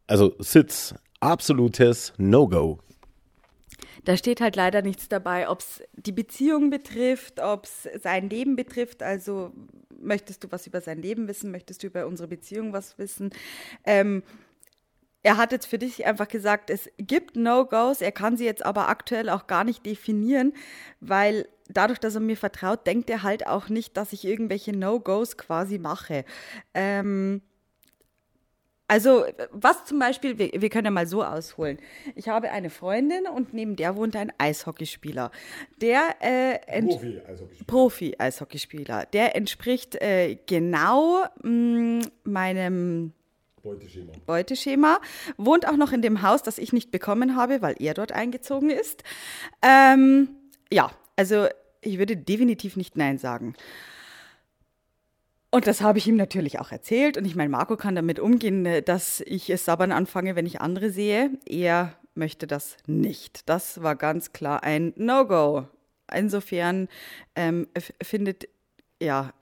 [0.08, 2.80] also Sitz, absolutes No-Go?
[4.04, 8.56] Da steht halt leider nichts dabei, ob es die Beziehung betrifft, ob es sein Leben
[8.56, 9.04] betrifft.
[9.04, 9.52] Also
[10.02, 11.52] möchtest du was über sein Leben wissen?
[11.52, 13.30] Möchtest du über unsere Beziehung was wissen?
[13.86, 14.24] Ähm,
[15.24, 18.90] er hat jetzt für dich einfach gesagt, es gibt No-Gos, er kann sie jetzt aber
[18.90, 20.54] aktuell auch gar nicht definieren,
[21.00, 25.38] weil dadurch, dass er mir vertraut, denkt er halt auch nicht, dass ich irgendwelche No-Gos
[25.38, 26.26] quasi mache.
[26.74, 27.42] Ähm,
[28.88, 31.78] also, was zum Beispiel, wir, wir, können ja mal so ausholen.
[32.14, 35.32] Ich habe eine Freundin und neben der wohnt ein Eishockeyspieler.
[35.80, 37.66] Der äh, Profi-Eishockeyspieler.
[37.68, 39.06] Profi-Eishockeyspieler.
[39.14, 43.14] Der entspricht äh, genau mh, mm, meinem
[43.64, 44.14] Beuteschema.
[44.26, 45.02] Beuteschema.
[45.38, 48.70] Wohnt auch noch in dem Haus, das ich nicht bekommen habe, weil er dort eingezogen
[48.70, 49.04] ist.
[49.62, 50.30] Ähm,
[50.72, 51.48] ja, also
[51.82, 53.56] ich würde definitiv nicht Nein sagen.
[55.52, 57.18] Und das habe ich ihm natürlich auch erzählt.
[57.18, 60.62] Und ich meine, Marco kann damit umgehen, äh, dass ich es sabbern anfange, wenn ich
[60.62, 61.32] andere sehe.
[61.46, 63.50] Er möchte das nicht.
[63.50, 65.68] Das war ganz klar ein No-Go.
[66.14, 66.88] Insofern
[67.36, 67.68] ähm,
[68.02, 68.48] findet
[69.02, 69.34] ja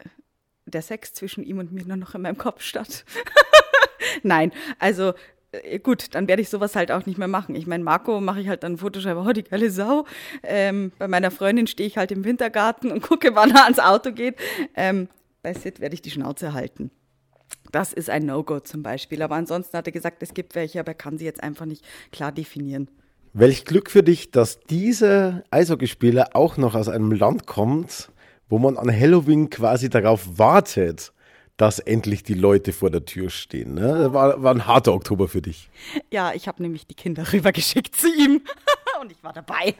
[0.66, 3.06] der Sex zwischen ihm und mir nur noch in meinem Kopf statt.
[4.24, 5.14] Nein, also
[5.52, 7.56] äh, gut, dann werde ich sowas halt auch nicht mehr machen.
[7.56, 10.06] Ich meine, Marco mache ich halt dann Fotoschreiber, oh, die geile Sau.
[10.44, 14.12] Ähm, bei meiner Freundin stehe ich halt im Wintergarten und gucke, wann er ans Auto
[14.12, 14.36] geht.
[14.76, 15.08] Ähm,
[15.42, 16.92] bei Sid werde ich die Schnauze halten.
[17.72, 19.22] Das ist ein No-Go zum Beispiel.
[19.22, 21.84] Aber ansonsten hat er gesagt, es gibt welche, aber er kann sie jetzt einfach nicht
[22.12, 22.90] klar definieren.
[23.34, 28.10] Welch Glück für dich, dass dieser Eishockeyspieler auch noch aus einem Land kommt,
[28.50, 31.14] wo man an Halloween quasi darauf wartet,
[31.60, 33.74] dass endlich die Leute vor der Tür stehen.
[33.74, 34.14] Ne?
[34.14, 35.70] War, war ein harter Oktober für dich.
[36.10, 38.42] Ja, ich habe nämlich die Kinder rübergeschickt zu ihm
[39.02, 39.76] und ich war dabei.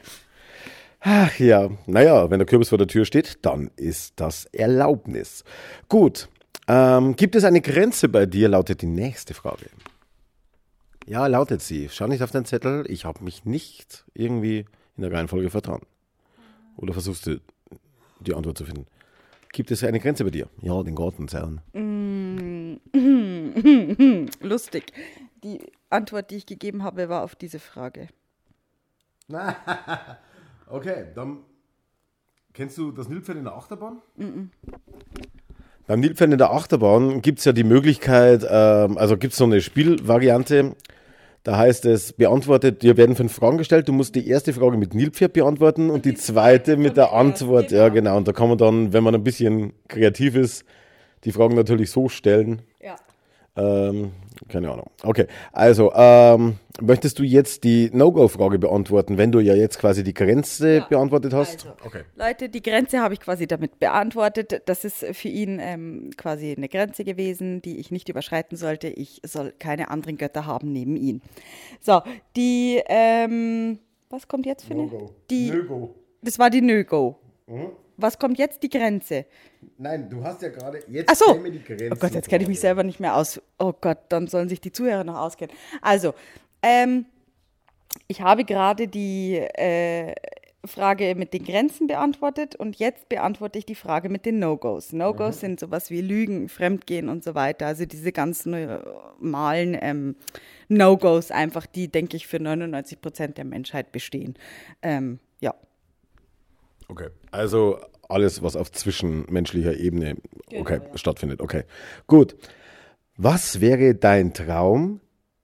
[1.00, 5.42] Ach ja, naja, wenn der Kürbis vor der Tür steht, dann ist das Erlaubnis.
[5.88, 6.28] Gut,
[6.68, 9.70] ähm, gibt es eine Grenze bei dir, lautet die nächste Frage.
[11.06, 11.88] Ja, lautet sie.
[11.90, 14.66] Schau nicht auf deinen Zettel, ich habe mich nicht irgendwie
[14.98, 15.80] in der Reihenfolge vertan.
[16.76, 17.40] Oder versuchst du
[18.20, 18.86] die Antwort zu finden?
[19.52, 20.48] Gibt es eine Grenze bei dir?
[20.62, 21.60] Ja, den Gartenzaun.
[21.72, 22.76] Mm.
[24.40, 24.92] Lustig.
[25.42, 28.08] Die Antwort, die ich gegeben habe, war auf diese Frage.
[30.72, 31.38] Okay, dann
[32.52, 34.00] kennst du das Nilpferd in der Achterbahn?
[34.14, 34.50] Mhm.
[35.88, 39.46] Beim Nilpferd in der Achterbahn gibt es ja die Möglichkeit, ähm, also gibt es so
[39.46, 40.76] eine Spielvariante,
[41.42, 44.94] da heißt es, beantwortet, dir werden fünf Fragen gestellt, du musst die erste Frage mit
[44.94, 48.92] Nilpferd beantworten und die zweite mit der Antwort, ja genau, und da kann man dann,
[48.92, 50.64] wenn man ein bisschen kreativ ist,
[51.24, 52.62] die Fragen natürlich so stellen.
[52.82, 52.96] Ja.
[53.56, 54.12] Ähm,
[54.48, 54.90] keine Ahnung.
[55.02, 60.14] Okay, also ähm, möchtest du jetzt die No-Go-Frage beantworten, wenn du ja jetzt quasi die
[60.14, 61.66] Grenze ja, beantwortet hast?
[61.66, 62.02] Also, okay.
[62.16, 64.62] Leute, die Grenze habe ich quasi damit beantwortet.
[64.66, 68.88] Das ist für ihn ähm, quasi eine Grenze gewesen, die ich nicht überschreiten sollte.
[68.88, 71.20] Ich soll keine anderen Götter haben neben ihm.
[71.80, 72.00] So,
[72.36, 74.84] die, ähm, was kommt jetzt für eine?
[74.84, 75.10] No-Go.
[75.30, 75.94] Die, No-Go.
[76.22, 77.16] Das war die No-Go.
[77.46, 77.70] Mhm.
[77.96, 79.26] Was kommt jetzt die Grenze?
[79.78, 81.34] Nein, du hast ja gerade jetzt Ach so.
[81.34, 81.90] die Grenze.
[81.92, 83.40] Oh Gott, jetzt kenne ich mich selber nicht mehr aus.
[83.58, 85.54] Oh Gott, dann sollen sich die Zuhörer noch auskennen.
[85.82, 86.14] Also,
[86.62, 87.06] ähm,
[88.08, 90.14] ich habe gerade die äh,
[90.64, 94.92] Frage mit den Grenzen beantwortet und jetzt beantworte ich die Frage mit den No-Gos.
[94.92, 95.40] No-Gos mhm.
[95.40, 97.66] sind sowas wie Lügen, Fremdgehen und so weiter.
[97.66, 98.50] Also diese ganzen
[99.20, 100.16] normalen ähm,
[100.68, 104.34] No-Gos einfach, die, denke ich, für 99 Prozent der Menschheit bestehen.
[104.82, 105.54] Ähm, ja.
[106.90, 110.16] Okay, also alles, was auf zwischenmenschlicher Ebene
[110.48, 110.98] genau, okay, ja.
[110.98, 111.40] stattfindet.
[111.40, 111.64] Okay,
[112.06, 112.36] gut.
[113.16, 115.00] Was wäre dein Traum,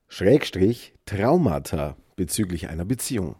[0.08, 3.36] Schrägstrich, Traumata bezüglich einer Beziehung?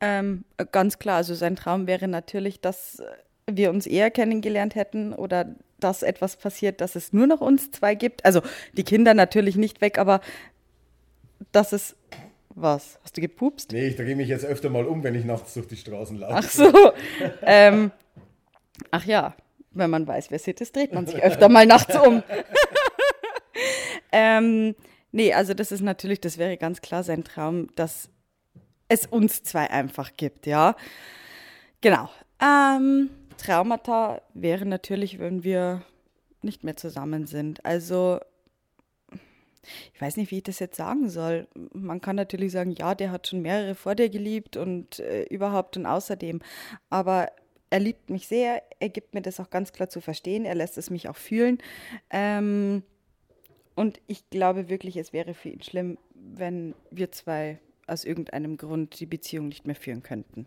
[0.00, 3.02] Ähm, ganz klar, also sein Traum wäre natürlich, dass
[3.46, 7.94] wir uns eher kennengelernt hätten oder dass etwas passiert, dass es nur noch uns zwei
[7.94, 8.24] gibt.
[8.24, 8.40] Also
[8.72, 10.20] die Kinder natürlich nicht weg, aber
[11.52, 11.96] dass es
[12.54, 12.98] was?
[13.02, 13.72] Hast du gepupst?
[13.72, 16.34] Nee, ich drehe mich jetzt öfter mal um, wenn ich nachts durch die Straßen laufe.
[16.34, 16.92] Ach so.
[17.42, 17.90] ähm,
[18.90, 19.34] ach ja,
[19.72, 22.22] wenn man weiß, wer sitzt, dreht man sich öfter mal nachts um.
[24.12, 24.74] ähm,
[25.12, 28.08] nee, also das ist natürlich, das wäre ganz klar sein Traum, dass
[28.88, 30.76] es uns zwei einfach gibt, ja.
[31.80, 32.08] Genau.
[32.40, 35.82] Ähm, Traumata wäre natürlich, wenn wir
[36.42, 37.64] nicht mehr zusammen sind.
[37.64, 38.20] Also
[39.92, 41.46] ich weiß nicht, wie ich das jetzt sagen soll.
[41.72, 45.76] Man kann natürlich sagen, ja, der hat schon mehrere vor dir geliebt und äh, überhaupt
[45.76, 46.40] und außerdem.
[46.90, 47.28] Aber
[47.70, 50.78] er liebt mich sehr, er gibt mir das auch ganz klar zu verstehen, er lässt
[50.78, 51.58] es mich auch fühlen.
[52.10, 52.82] Ähm,
[53.74, 58.98] und ich glaube wirklich, es wäre für ihn schlimm, wenn wir zwei aus irgendeinem Grund
[59.00, 60.46] die Beziehung nicht mehr führen könnten.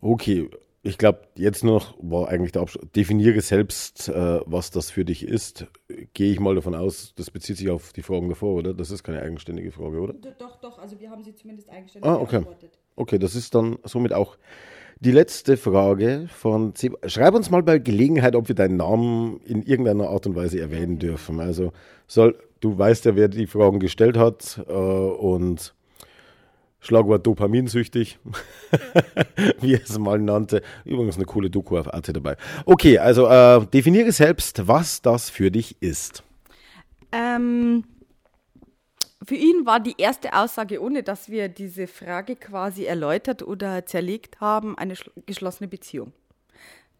[0.00, 0.48] Okay,
[0.84, 2.86] ich glaube, jetzt nur noch war eigentlich der Abschluss.
[2.94, 5.66] Definiere selbst, äh, was das für dich ist.
[6.12, 8.74] Gehe ich mal davon aus, das bezieht sich auf die Fragen davor, oder?
[8.74, 10.12] Das ist keine eigenständige Frage, oder?
[10.38, 12.40] Doch, doch, also wir haben sie zumindest eigenständig ah, okay.
[12.40, 12.78] beantwortet.
[12.96, 14.36] Okay, das ist dann somit auch
[15.00, 19.62] die letzte Frage von C Schreib uns mal bei Gelegenheit, ob wir deinen Namen in
[19.62, 21.40] irgendeiner Art und Weise erwähnen dürfen.
[21.40, 21.72] Also
[22.06, 25.74] soll, du weißt ja, wer die Fragen gestellt hat äh, und
[26.84, 28.18] Schlagwort dopaminsüchtig,
[29.60, 30.62] wie er es mal nannte.
[30.84, 32.36] Übrigens eine coole Doku auf Arte dabei.
[32.66, 36.22] Okay, also äh, definiere selbst, was das für dich ist.
[37.10, 37.84] Ähm,
[39.24, 44.40] für ihn war die erste Aussage, ohne dass wir diese Frage quasi erläutert oder zerlegt
[44.42, 44.94] haben, eine
[45.24, 46.12] geschlossene Beziehung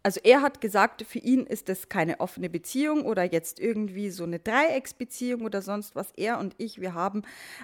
[0.05, 4.25] also er hat gesagt, für ihn ist das keine offene Beziehung oder jetzt irgendwie so
[4.25, 6.13] eine Dreiecksbeziehung oder sonst was.
[6.13, 7.23] Er und ich, wir haben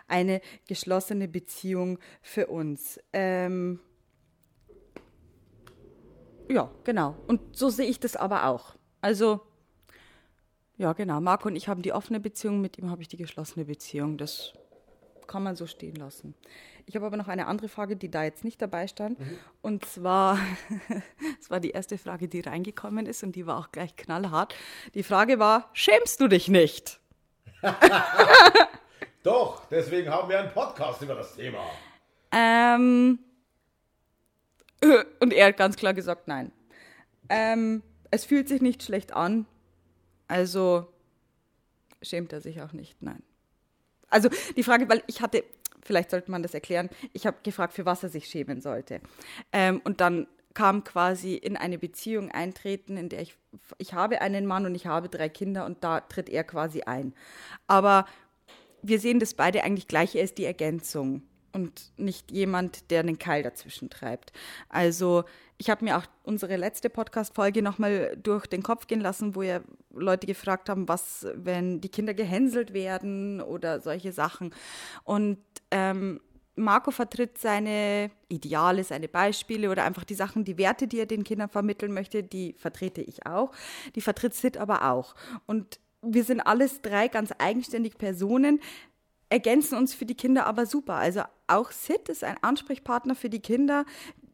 [0.08, 2.98] eine geschlossene Beziehung für uns.
[3.12, 3.78] Ähm
[6.48, 7.14] ja, genau.
[7.26, 8.74] Und so sehe ich das aber auch.
[9.02, 9.42] Also,
[10.78, 11.20] ja, genau.
[11.20, 14.16] Marco und ich haben die offene Beziehung, mit ihm habe ich die geschlossene Beziehung.
[14.16, 14.54] Das
[15.30, 16.34] kann man so stehen lassen.
[16.86, 19.20] Ich habe aber noch eine andere Frage, die da jetzt nicht dabei stand.
[19.20, 19.38] Mhm.
[19.62, 20.38] Und zwar,
[21.40, 24.56] es war die erste Frage, die reingekommen ist und die war auch gleich knallhart.
[24.94, 26.98] Die Frage war, schämst du dich nicht?
[29.22, 31.64] Doch, deswegen haben wir einen Podcast über das Thema.
[32.32, 33.20] Ähm,
[35.20, 36.50] und er hat ganz klar gesagt, nein.
[37.28, 39.46] Ähm, es fühlt sich nicht schlecht an,
[40.26, 40.92] also
[42.02, 43.22] schämt er sich auch nicht, nein.
[44.10, 45.44] Also die Frage, weil ich hatte,
[45.82, 49.00] vielleicht sollte man das erklären, ich habe gefragt, für was er sich schämen sollte.
[49.52, 53.36] Ähm, und dann kam quasi in eine Beziehung eintreten, in der ich,
[53.78, 57.14] ich habe einen Mann und ich habe drei Kinder und da tritt er quasi ein.
[57.66, 58.04] Aber
[58.82, 63.18] wir sehen das beide eigentlich gleich, er ist die Ergänzung und nicht jemand, der einen
[63.18, 64.32] Keil dazwischen treibt.
[64.68, 65.24] Also
[65.60, 69.60] ich habe mir auch unsere letzte Podcast-Folge nochmal durch den Kopf gehen lassen, wo ja
[69.92, 74.54] Leute gefragt haben, was, wenn die Kinder gehänselt werden oder solche Sachen.
[75.04, 75.36] Und
[75.70, 76.18] ähm,
[76.56, 81.24] Marco vertritt seine Ideale, seine Beispiele oder einfach die Sachen, die Werte, die er den
[81.24, 83.52] Kindern vermitteln möchte, die vertrete ich auch.
[83.96, 85.14] Die vertritt Sid aber auch.
[85.44, 88.60] Und wir sind alles drei ganz eigenständig Personen,
[89.28, 90.94] ergänzen uns für die Kinder aber super.
[90.94, 93.84] Also auch Sid ist ein Ansprechpartner für die Kinder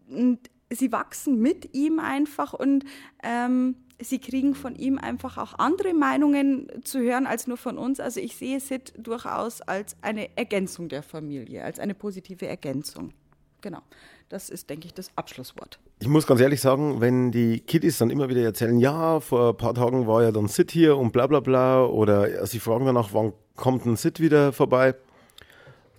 [0.08, 0.38] und
[0.70, 2.84] sie wachsen mit ihm einfach und
[3.22, 8.00] ähm, sie kriegen von ihm einfach auch andere Meinungen zu hören als nur von uns.
[8.00, 13.12] Also ich sehe Sid durchaus als eine Ergänzung der Familie, als eine positive Ergänzung.
[13.60, 13.80] Genau.
[14.28, 15.78] Das ist, denke ich, das Abschlusswort.
[16.00, 19.56] Ich muss ganz ehrlich sagen, wenn die Kiddies dann immer wieder erzählen, ja, vor ein
[19.56, 23.10] paar Tagen war ja dann Sid hier und bla bla bla, oder sie fragen danach,
[23.12, 24.94] wann kommt ein Sid wieder vorbei,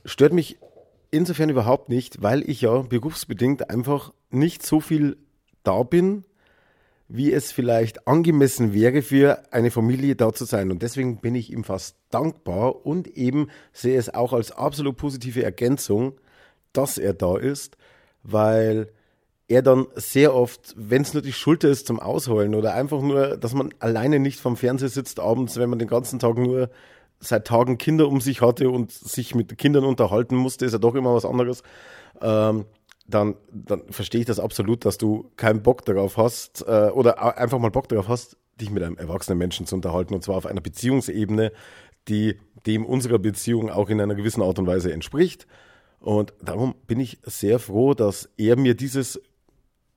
[0.05, 0.57] stört mich
[1.11, 5.17] insofern überhaupt nicht, weil ich ja berufsbedingt einfach nicht so viel
[5.63, 6.23] da bin,
[7.09, 10.71] wie es vielleicht angemessen wäre für eine Familie da zu sein.
[10.71, 15.43] Und deswegen bin ich ihm fast dankbar und eben sehe es auch als absolut positive
[15.43, 16.13] Ergänzung,
[16.73, 17.77] dass er da ist,
[18.23, 18.91] weil
[19.47, 23.37] er dann sehr oft, wenn es nur die Schulter ist zum Ausholen oder einfach nur,
[23.37, 26.69] dass man alleine nicht vom Fernseher sitzt abends, wenn man den ganzen Tag nur
[27.19, 30.95] seit Tagen Kinder um sich hatte und sich mit Kindern unterhalten musste, ist ja doch
[30.95, 31.63] immer was anderes.
[32.21, 32.65] Ähm,
[33.07, 37.59] dann, dann verstehe ich das absolut, dass du keinen Bock darauf hast äh, oder einfach
[37.59, 40.61] mal Bock darauf hast, dich mit einem erwachsenen Menschen zu unterhalten und zwar auf einer
[40.61, 41.51] Beziehungsebene,
[42.07, 45.47] die dem unserer Beziehung auch in einer gewissen Art und Weise entspricht.
[45.99, 49.21] Und darum bin ich sehr froh, dass er mir dieses,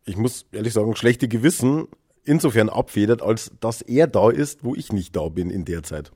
[0.05, 1.89] ich muss ehrlich sagen, schlechte Gewissen
[2.25, 6.13] insofern abfedert, als dass er da ist, wo ich nicht da bin in der Zeit.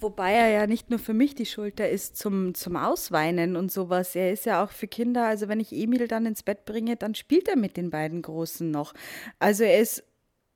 [0.00, 4.16] Wobei er ja nicht nur für mich die Schulter ist zum, zum Ausweinen und sowas.
[4.16, 7.14] Er ist ja auch für Kinder, also wenn ich Emil dann ins Bett bringe, dann
[7.14, 8.94] spielt er mit den beiden Großen noch.
[9.38, 10.04] Also er ist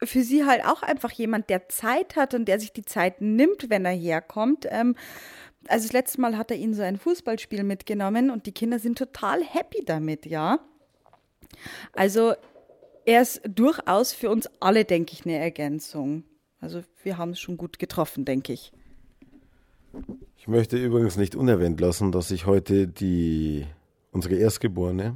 [0.02, 3.70] für sie halt auch einfach jemand, der Zeit hat und der sich die Zeit nimmt,
[3.70, 4.66] wenn er herkommt.
[4.70, 4.96] Ähm,
[5.68, 8.98] also das letzte Mal hat er ihnen so ein Fußballspiel mitgenommen und die Kinder sind
[8.98, 10.58] total happy damit, ja.
[11.92, 12.34] Also
[13.04, 16.24] er ist durchaus für uns alle, denke ich, eine Ergänzung.
[16.60, 18.72] Also wir haben es schon gut getroffen, denke ich.
[20.36, 23.66] Ich möchte übrigens nicht unerwähnt lassen, dass ich heute die,
[24.12, 25.14] unsere Erstgeborene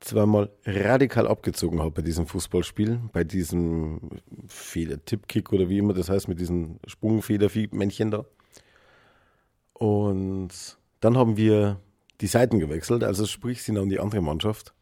[0.00, 4.00] zweimal radikal abgezogen habe bei diesem Fußballspiel, bei diesem
[4.46, 8.24] Feder-Tippkick oder wie immer das heißt, mit diesen Sprungfedermännchen da.
[9.72, 10.50] Und
[11.00, 11.80] dann haben wir
[12.20, 14.74] die Seiten gewechselt, also sprich, sie nahm die andere Mannschaft.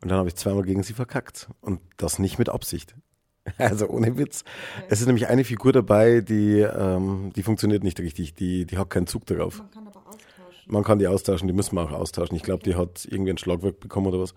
[0.00, 1.48] Und dann habe ich zweimal gegen sie verkackt.
[1.60, 2.96] Und das nicht mit Absicht.
[3.58, 4.44] Also ohne Witz.
[4.88, 8.34] Es ist nämlich eine Figur dabei, die, ähm, die funktioniert nicht richtig.
[8.34, 9.58] Die, die hat keinen Zug darauf.
[9.58, 10.72] Man kann aber austauschen.
[10.72, 12.36] Man kann die austauschen, die müssen wir auch austauschen.
[12.36, 14.34] Ich glaube, die hat irgendwie ein Schlagwerk bekommen oder was.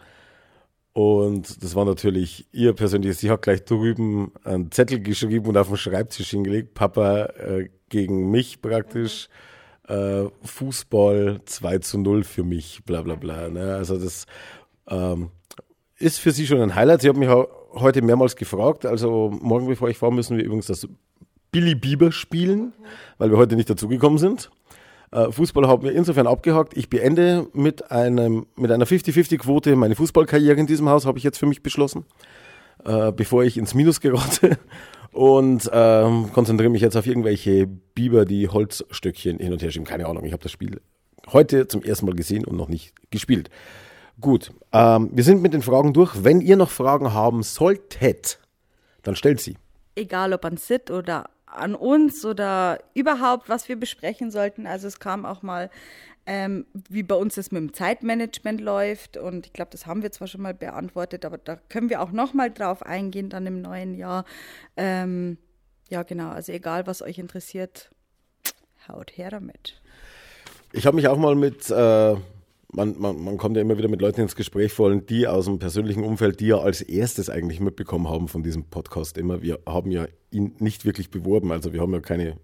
[0.93, 3.19] Und das war natürlich ihr persönliches.
[3.19, 6.73] Sie hat gleich drüben einen Zettel geschrieben und auf den Schreibtisch hingelegt.
[6.73, 9.27] Papa äh, gegen mich praktisch.
[9.87, 13.49] Äh, Fußball 2 zu 0 für mich, bla bla bla.
[13.49, 13.75] Ne?
[13.75, 14.25] Also das
[14.87, 15.31] ähm,
[15.97, 17.01] ist für sie schon ein Highlight.
[17.01, 17.29] Sie hat mich
[17.75, 18.85] heute mehrmals gefragt.
[18.85, 20.87] Also morgen, bevor ich fahre, müssen wir übrigens das
[21.51, 22.73] Billy Bieber spielen,
[23.17, 24.49] weil wir heute nicht dazugekommen sind.
[25.11, 26.75] Äh, Fußball haben wir insofern abgehakt.
[26.75, 31.37] Ich beende mit, einem, mit einer 50-50-Quote meine Fußballkarriere in diesem Haus, habe ich jetzt
[31.37, 32.05] für mich beschlossen,
[32.83, 34.57] äh, bevor ich ins Minus gerate.
[35.11, 39.87] Und ähm, konzentriere mich jetzt auf irgendwelche Biber, die Holzstöckchen hin und her schieben.
[39.87, 40.81] Keine Ahnung, ich habe das Spiel
[41.31, 43.49] heute zum ersten Mal gesehen und noch nicht gespielt.
[44.21, 46.23] Gut, ähm, wir sind mit den Fragen durch.
[46.23, 48.39] Wenn ihr noch Fragen haben solltet,
[49.03, 49.57] dann stellt sie.
[49.95, 54.67] Egal ob an Sid oder an uns oder überhaupt, was wir besprechen sollten.
[54.67, 55.69] Also es kam auch mal,
[56.25, 59.17] ähm, wie bei uns das mit dem Zeitmanagement läuft.
[59.17, 62.11] Und ich glaube, das haben wir zwar schon mal beantwortet, aber da können wir auch
[62.11, 64.25] noch mal drauf eingehen dann im neuen Jahr.
[64.77, 65.37] Ähm,
[65.89, 66.29] ja, genau.
[66.29, 67.91] Also egal, was euch interessiert,
[68.87, 69.81] haut her damit.
[70.71, 72.15] Ich habe mich auch mal mit äh,
[72.75, 75.45] man, man, man kommt ja immer wieder mit Leuten ins Gespräch, vor allem die aus
[75.45, 79.41] dem persönlichen Umfeld, die ja als erstes eigentlich mitbekommen haben von diesem Podcast immer.
[79.41, 82.37] Wir haben ja ihn nicht wirklich beworben, also wir haben ja keine,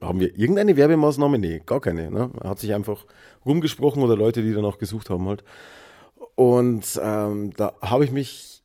[0.00, 1.38] haben wir irgendeine Werbemaßnahme?
[1.38, 2.10] Nee, gar keine.
[2.10, 2.30] Ne?
[2.42, 3.04] Hat sich einfach
[3.44, 5.42] rumgesprochen oder Leute, die danach gesucht haben halt.
[6.34, 8.62] Und ähm, da habe ich mich,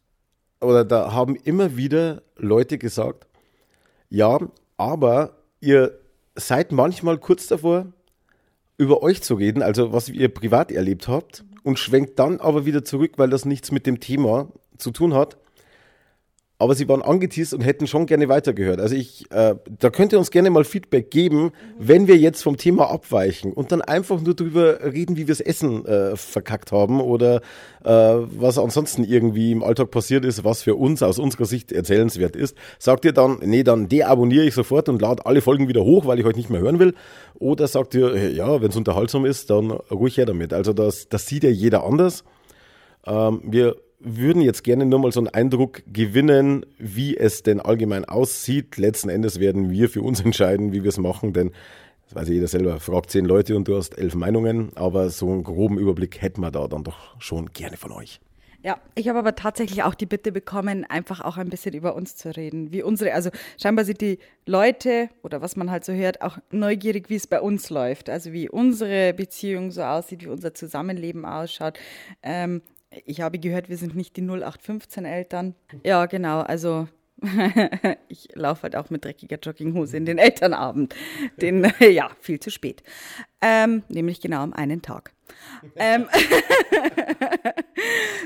[0.62, 3.28] oder da haben immer wieder Leute gesagt,
[4.10, 4.40] ja,
[4.78, 6.00] aber ihr
[6.36, 7.88] seid manchmal kurz davor,
[8.78, 12.86] über euch zu reden, also was ihr privat erlebt habt, und schwenkt dann aber wieder
[12.86, 15.38] zurück, weil das nichts mit dem Thema zu tun hat
[16.60, 18.80] aber sie waren angeteased und hätten schon gerne weitergehört.
[18.80, 22.58] Also ich, äh, da könnt ihr uns gerne mal Feedback geben, wenn wir jetzt vom
[22.58, 27.00] Thema abweichen und dann einfach nur drüber reden, wie wir das Essen äh, verkackt haben
[27.00, 27.42] oder
[27.84, 32.36] äh, was ansonsten irgendwie im Alltag passiert ist, was für uns aus unserer Sicht erzählenswert
[32.36, 32.58] ist.
[32.80, 36.20] Sagt ihr dann, nee, dann deabonniere ich sofort und lade alle Folgen wieder hoch, weil
[36.20, 36.96] ich euch nicht mehr hören will.
[37.36, 40.54] Oder sagt ihr, ja, wenn es unterhaltsam ist, dann ruhig her damit.
[40.54, 42.24] Also das, das sieht ja jeder anders.
[43.06, 48.06] Ähm, wir würden jetzt gerne nur mal so einen Eindruck gewinnen, wie es denn allgemein
[48.06, 48.78] aussieht.
[48.78, 51.52] Letzten Endes werden wir für uns entscheiden, wie wir es machen, denn
[52.06, 55.44] das weiß jeder selber, fragt zehn Leute und du hast elf Meinungen, aber so einen
[55.44, 58.22] groben Überblick hätten wir da dann doch schon gerne von euch.
[58.64, 62.16] Ja, ich habe aber tatsächlich auch die Bitte bekommen, einfach auch ein bisschen über uns
[62.16, 62.72] zu reden.
[62.72, 63.30] Wie unsere, also
[63.62, 67.40] scheinbar sind die Leute oder was man halt so hört, auch neugierig, wie es bei
[67.40, 68.10] uns läuft.
[68.10, 71.78] Also wie unsere Beziehung so aussieht, wie unser Zusammenleben ausschaut.
[72.24, 72.62] Ähm,
[73.06, 75.56] ich habe gehört, wir sind nicht die 0815 Eltern.
[75.84, 76.42] Ja, genau.
[76.42, 76.88] Also
[78.08, 80.96] ich laufe halt auch mit dreckiger Jogginghose in den Elternabend.
[81.38, 82.84] Den, ja, viel zu spät.
[83.42, 85.14] Ähm, nämlich genau am einen Tag.
[85.76, 86.08] ähm,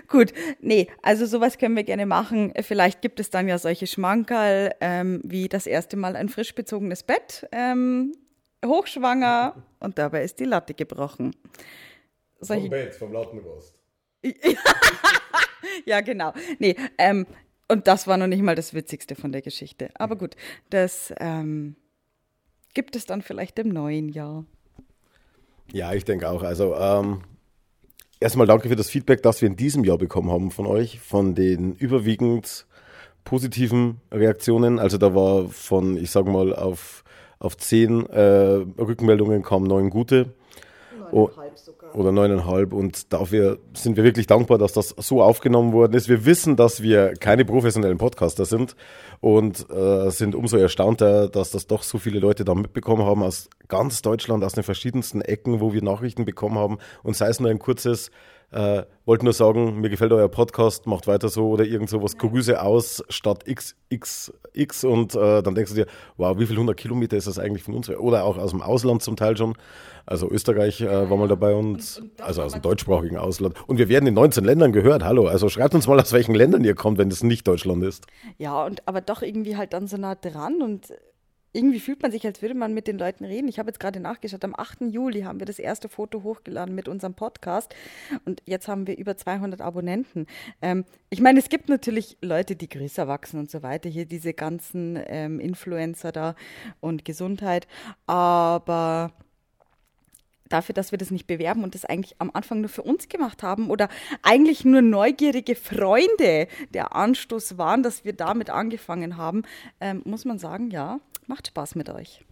[0.07, 2.53] Gut, nee, also sowas können wir gerne machen.
[2.61, 7.03] Vielleicht gibt es dann ja solche Schmankerl, ähm, wie das erste Mal ein frisch bezogenes
[7.03, 8.13] Bett, ähm,
[8.65, 11.33] hochschwanger und dabei ist die Latte gebrochen.
[12.41, 13.80] Solche, vom Bett, vom lauten Rost.
[15.85, 16.33] ja, genau.
[16.59, 17.25] Nee, ähm,
[17.67, 19.89] und das war noch nicht mal das Witzigste von der Geschichte.
[19.93, 20.35] Aber gut,
[20.69, 21.75] das ähm,
[22.73, 24.45] gibt es dann vielleicht im neuen Jahr.
[25.71, 26.43] Ja, ich denke auch.
[26.43, 27.21] Also ähm,
[28.19, 31.33] erstmal danke für das Feedback, das wir in diesem Jahr bekommen haben von euch, von
[31.33, 32.65] den überwiegend
[33.23, 34.79] positiven Reaktionen.
[34.79, 37.03] Also da war von, ich sag mal, auf,
[37.39, 40.33] auf zehn äh, Rückmeldungen kamen neun gute.
[41.11, 41.95] Neuneinhalb sogar.
[41.95, 42.73] Oder neuneinhalb.
[42.73, 46.09] Und dafür sind wir wirklich dankbar, dass das so aufgenommen worden ist.
[46.09, 48.75] Wir wissen, dass wir keine professionellen Podcaster sind
[49.19, 53.49] und äh, sind umso erstaunter, dass das doch so viele Leute da mitbekommen haben aus
[53.67, 56.77] ganz Deutschland, aus den verschiedensten Ecken, wo wir Nachrichten bekommen haben.
[57.03, 58.11] Und sei es nur ein kurzes
[58.51, 62.17] äh, wollte nur sagen, mir gefällt euer Podcast, macht weiter so oder irgend sowas.
[62.17, 65.87] Grüße aus Stadt XXX und äh, dann denkst du dir,
[66.17, 67.89] wow, wie viel hundert Kilometer ist das eigentlich von uns?
[67.89, 69.55] Oder auch aus dem Ausland zum Teil schon.
[70.05, 73.55] Also Österreich äh, war mal dabei und, und, und also aus dem deutschsprachigen Ausland.
[73.67, 75.03] Und wir werden in 19 Ländern gehört.
[75.03, 78.05] Hallo, also schreibt uns mal, aus welchen Ländern ihr kommt, wenn es nicht Deutschland ist.
[78.37, 80.91] Ja, und aber doch irgendwie halt dann so nah dran und
[81.53, 83.47] irgendwie fühlt man sich, als würde man mit den Leuten reden.
[83.47, 84.81] Ich habe jetzt gerade nachgeschaut, am 8.
[84.89, 87.75] Juli haben wir das erste Foto hochgeladen mit unserem Podcast
[88.25, 90.27] und jetzt haben wir über 200 Abonnenten.
[90.61, 94.33] Ähm, ich meine, es gibt natürlich Leute, die größer wachsen und so weiter, hier diese
[94.33, 96.35] ganzen ähm, Influencer da
[96.79, 97.67] und Gesundheit,
[98.07, 99.11] aber
[100.51, 103.43] dafür, dass wir das nicht bewerben und das eigentlich am Anfang nur für uns gemacht
[103.43, 103.89] haben oder
[104.21, 109.43] eigentlich nur neugierige Freunde der Anstoß waren, dass wir damit angefangen haben,
[109.79, 112.23] ähm, muss man sagen, ja, macht Spaß mit euch.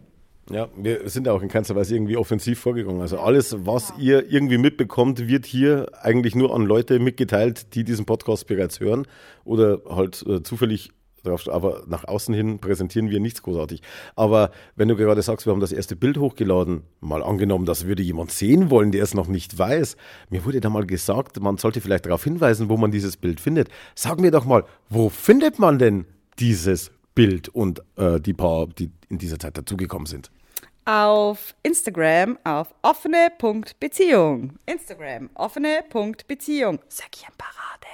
[0.50, 3.00] Ja, wir sind ja auch in keinster Weise irgendwie offensiv vorgegangen.
[3.00, 8.04] Also alles, was ihr irgendwie mitbekommt, wird hier eigentlich nur an Leute mitgeteilt, die diesen
[8.04, 9.06] Podcast bereits hören
[9.44, 10.90] oder halt äh, zufällig
[11.22, 13.82] drauf, aber nach außen hin präsentieren wir nichts großartig.
[14.16, 18.02] Aber wenn du gerade sagst, wir haben das erste Bild hochgeladen, mal angenommen, das würde
[18.02, 19.96] jemand sehen wollen, der es noch nicht weiß.
[20.30, 23.68] Mir wurde da mal gesagt, man sollte vielleicht darauf hinweisen, wo man dieses Bild findet.
[23.94, 26.06] Sag mir doch mal, wo findet man denn
[26.38, 30.30] dieses Bild und äh, die paar, die in dieser Zeit dazugekommen sind?
[30.84, 34.58] Auf Instagram auf offene.beziehung.
[34.66, 36.80] Instagram offene.beziehung.
[36.88, 37.86] Söckchenparade.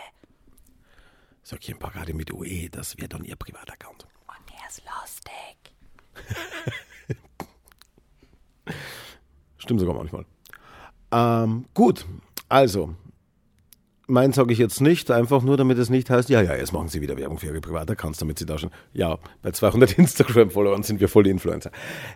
[1.43, 4.07] Söckchenparade mit OE, das wäre dann ihr Privataccount.
[4.27, 5.57] Und der ist lustig.
[9.59, 10.25] Stimmt sogar manchmal.
[11.13, 12.05] Ähm, gut,
[12.49, 12.95] also,
[14.07, 16.89] mein sage ich jetzt nicht, einfach nur, damit es nicht heißt, ja, ja, jetzt machen
[16.89, 21.01] Sie wieder Werbung für Ihre Privataccounts, damit Sie da schon, ja, bei 200 Instagram-Followern sind
[21.01, 21.71] wir voll die Influencer.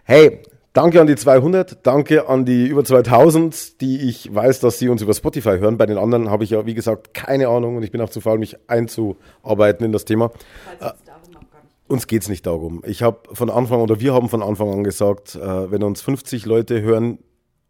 [0.04, 0.40] Hey,
[0.72, 5.02] danke an die 200, danke an die über 2000, die ich weiß, dass Sie uns
[5.02, 5.78] über Spotify hören.
[5.78, 8.20] Bei den anderen habe ich ja, wie gesagt, keine Ahnung und ich bin auch zu
[8.20, 10.30] faul, mich einzuarbeiten in das Thema.
[11.88, 12.82] Uns geht es nicht darum.
[12.86, 16.46] Ich habe von Anfang oder wir haben von Anfang an gesagt, äh, wenn uns 50
[16.46, 17.18] Leute hören,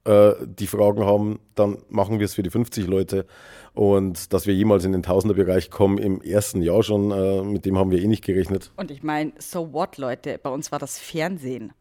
[0.05, 3.27] äh, die Fragen haben, dann machen wir es für die 50 Leute.
[3.75, 7.79] Und dass wir jemals in den Tausenderbereich kommen im ersten Jahr schon, äh, mit dem
[7.79, 8.73] haben wir eh nicht gerechnet.
[8.77, 10.39] Und ich meine, so what, Leute?
[10.43, 11.73] Bei uns war das Fernsehen.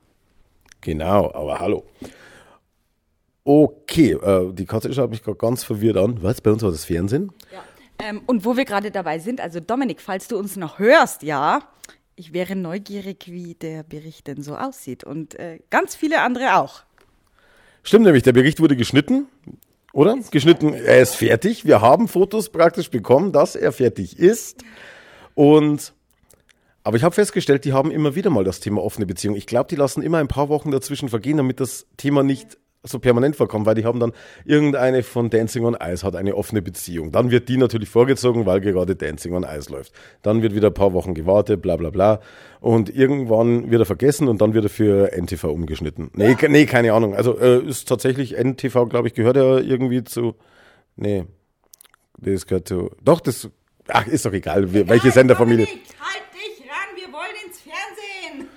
[0.82, 1.84] Genau, aber hallo.
[3.44, 6.22] Okay, äh, die Katze schaut mich gerade ganz verwirrt an.
[6.22, 6.42] Was?
[6.42, 7.32] Bei uns war das Fernsehen?
[7.52, 7.64] Ja.
[8.02, 11.62] Ähm, und wo wir gerade dabei sind, also Dominik, falls du uns noch hörst, ja,
[12.16, 15.04] ich wäre neugierig, wie der Bericht denn so aussieht.
[15.04, 16.84] Und äh, ganz viele andere auch.
[17.90, 19.26] Stimmt nämlich, der Bericht wurde geschnitten,
[19.94, 20.16] oder?
[20.30, 21.66] Geschnitten, er ist fertig.
[21.66, 24.64] Wir haben Fotos praktisch bekommen, dass er fertig ist.
[25.34, 25.96] Und
[26.84, 29.36] aber ich habe festgestellt, die haben immer wieder mal das Thema offene Beziehung.
[29.36, 33.00] Ich glaube, die lassen immer ein paar Wochen dazwischen vergehen, damit das Thema nicht so
[33.00, 34.14] permanent vorkommt, weil die haben dann
[34.46, 37.12] irgendeine von Dancing on Ice hat eine offene Beziehung.
[37.12, 39.92] Dann wird die natürlich vorgezogen, weil gerade Dancing on Ice läuft.
[40.22, 42.22] Dann wird wieder ein paar Wochen gewartet, bla bla bla.
[42.62, 46.10] Und irgendwann wird er vergessen und dann wird er für NTV umgeschnitten.
[46.14, 47.16] Nee, nee keine Ahnung.
[47.16, 50.36] Also äh, ist tatsächlich NTV, glaube ich, gehört ja irgendwie zu.
[50.96, 51.26] Nee.
[52.18, 52.92] Das gehört zu.
[53.04, 53.50] Doch, das.
[53.88, 55.66] Ach, ist doch egal, welche Senderfamilie.
[55.66, 55.78] Halt
[56.34, 58.48] dich ran, wir wollen ins Fernsehen.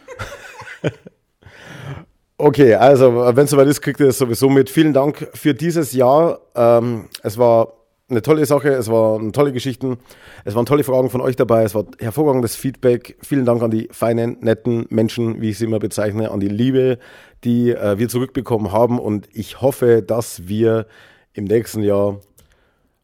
[2.44, 4.68] Okay, also wenn es soweit ist, kriegt ihr es sowieso mit.
[4.68, 6.40] Vielen Dank für dieses Jahr.
[6.56, 7.74] Ähm, es war
[8.08, 9.98] eine tolle Sache, es waren tolle Geschichten,
[10.44, 13.16] es waren tolle Fragen von euch dabei, es war hervorragendes Feedback.
[13.22, 16.98] Vielen Dank an die feinen, netten Menschen, wie ich sie immer bezeichne, an die Liebe,
[17.44, 18.98] die äh, wir zurückbekommen haben.
[18.98, 20.86] Und ich hoffe, dass wir
[21.34, 22.18] im nächsten Jahr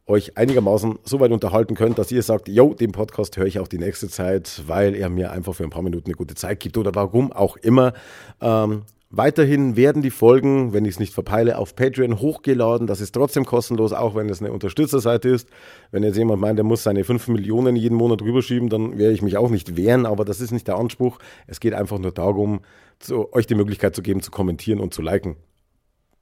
[0.09, 3.69] euch einigermaßen so weit unterhalten könnt, dass ihr sagt, yo, den Podcast höre ich auch
[3.69, 6.77] die nächste Zeit, weil er mir einfach für ein paar Minuten eine gute Zeit gibt
[6.77, 7.93] oder warum auch immer.
[8.41, 12.87] Ähm, Weiterhin werden die Folgen, wenn ich es nicht verpeile, auf Patreon hochgeladen.
[12.87, 15.49] Das ist trotzdem kostenlos, auch wenn es eine Unterstützerseite ist.
[15.91, 19.23] Wenn jetzt jemand meint, der muss seine 5 Millionen jeden Monat rüberschieben, dann werde ich
[19.23, 21.19] mich auch nicht wehren, aber das ist nicht der Anspruch.
[21.47, 22.61] Es geht einfach nur darum,
[22.99, 25.37] zu, euch die Möglichkeit zu geben, zu kommentieren und zu liken.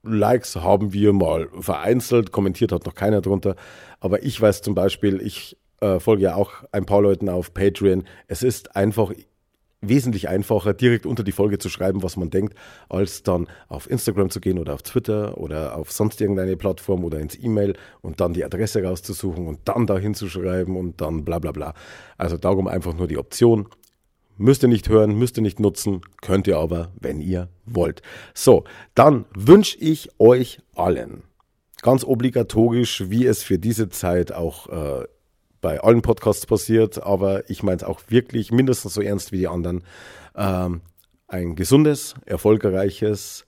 [0.04, 3.56] Likes haben wir mal vereinzelt, kommentiert hat noch keiner drunter.
[3.98, 8.04] Aber ich weiß zum Beispiel, ich äh, folge ja auch ein paar Leuten auf Patreon.
[8.28, 9.12] Es ist einfach
[9.80, 12.54] wesentlich einfacher, direkt unter die Folge zu schreiben, was man denkt,
[12.88, 17.20] als dann auf Instagram zu gehen oder auf Twitter oder auf sonst irgendeine Plattform oder
[17.20, 21.38] ins E-Mail und dann die Adresse rauszusuchen und dann dahin zu schreiben und dann bla
[21.38, 21.74] bla bla.
[22.16, 23.68] Also darum einfach nur die Option.
[24.38, 28.02] Müsst ihr nicht hören, müsst ihr nicht nutzen, könnt ihr aber, wenn ihr wollt.
[28.34, 28.64] So,
[28.94, 31.22] dann wünsche ich euch allen
[31.82, 35.04] ganz obligatorisch, wie es für diese Zeit auch äh,
[35.66, 39.48] bei allen Podcasts passiert, aber ich meine es auch wirklich mindestens so ernst wie die
[39.48, 39.82] anderen.
[40.36, 40.80] Ähm,
[41.26, 43.46] ein gesundes, erfolgreiches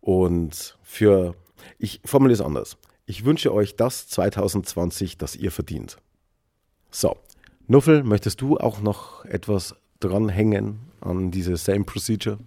[0.00, 1.34] und für,
[1.76, 2.76] ich formuliere es anders.
[3.04, 5.96] Ich wünsche euch das 2020, das ihr verdient.
[6.92, 7.16] So,
[7.66, 12.38] Nuffel, möchtest du auch noch etwas dranhängen an diese Same Procedure?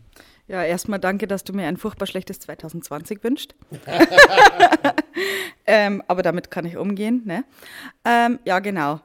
[0.47, 3.53] Ja, erstmal danke, dass du mir ein furchtbar schlechtes 2020 wünschst.
[5.67, 7.23] ähm, aber damit kann ich umgehen.
[7.25, 7.43] Ne?
[8.05, 9.01] Ähm, ja, genau.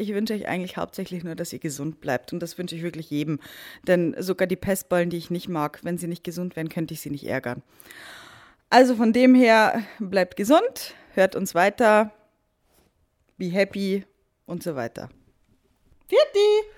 [0.00, 2.32] Ich wünsche euch eigentlich hauptsächlich nur, dass ihr gesund bleibt.
[2.32, 3.40] Und das wünsche ich wirklich jedem.
[3.86, 7.00] Denn sogar die Pestballen, die ich nicht mag, wenn sie nicht gesund wären, könnte ich
[7.00, 7.62] sie nicht ärgern.
[8.70, 12.12] Also von dem her, bleibt gesund, hört uns weiter,
[13.38, 14.04] be happy
[14.46, 15.08] und so weiter.
[16.06, 16.77] Vierte!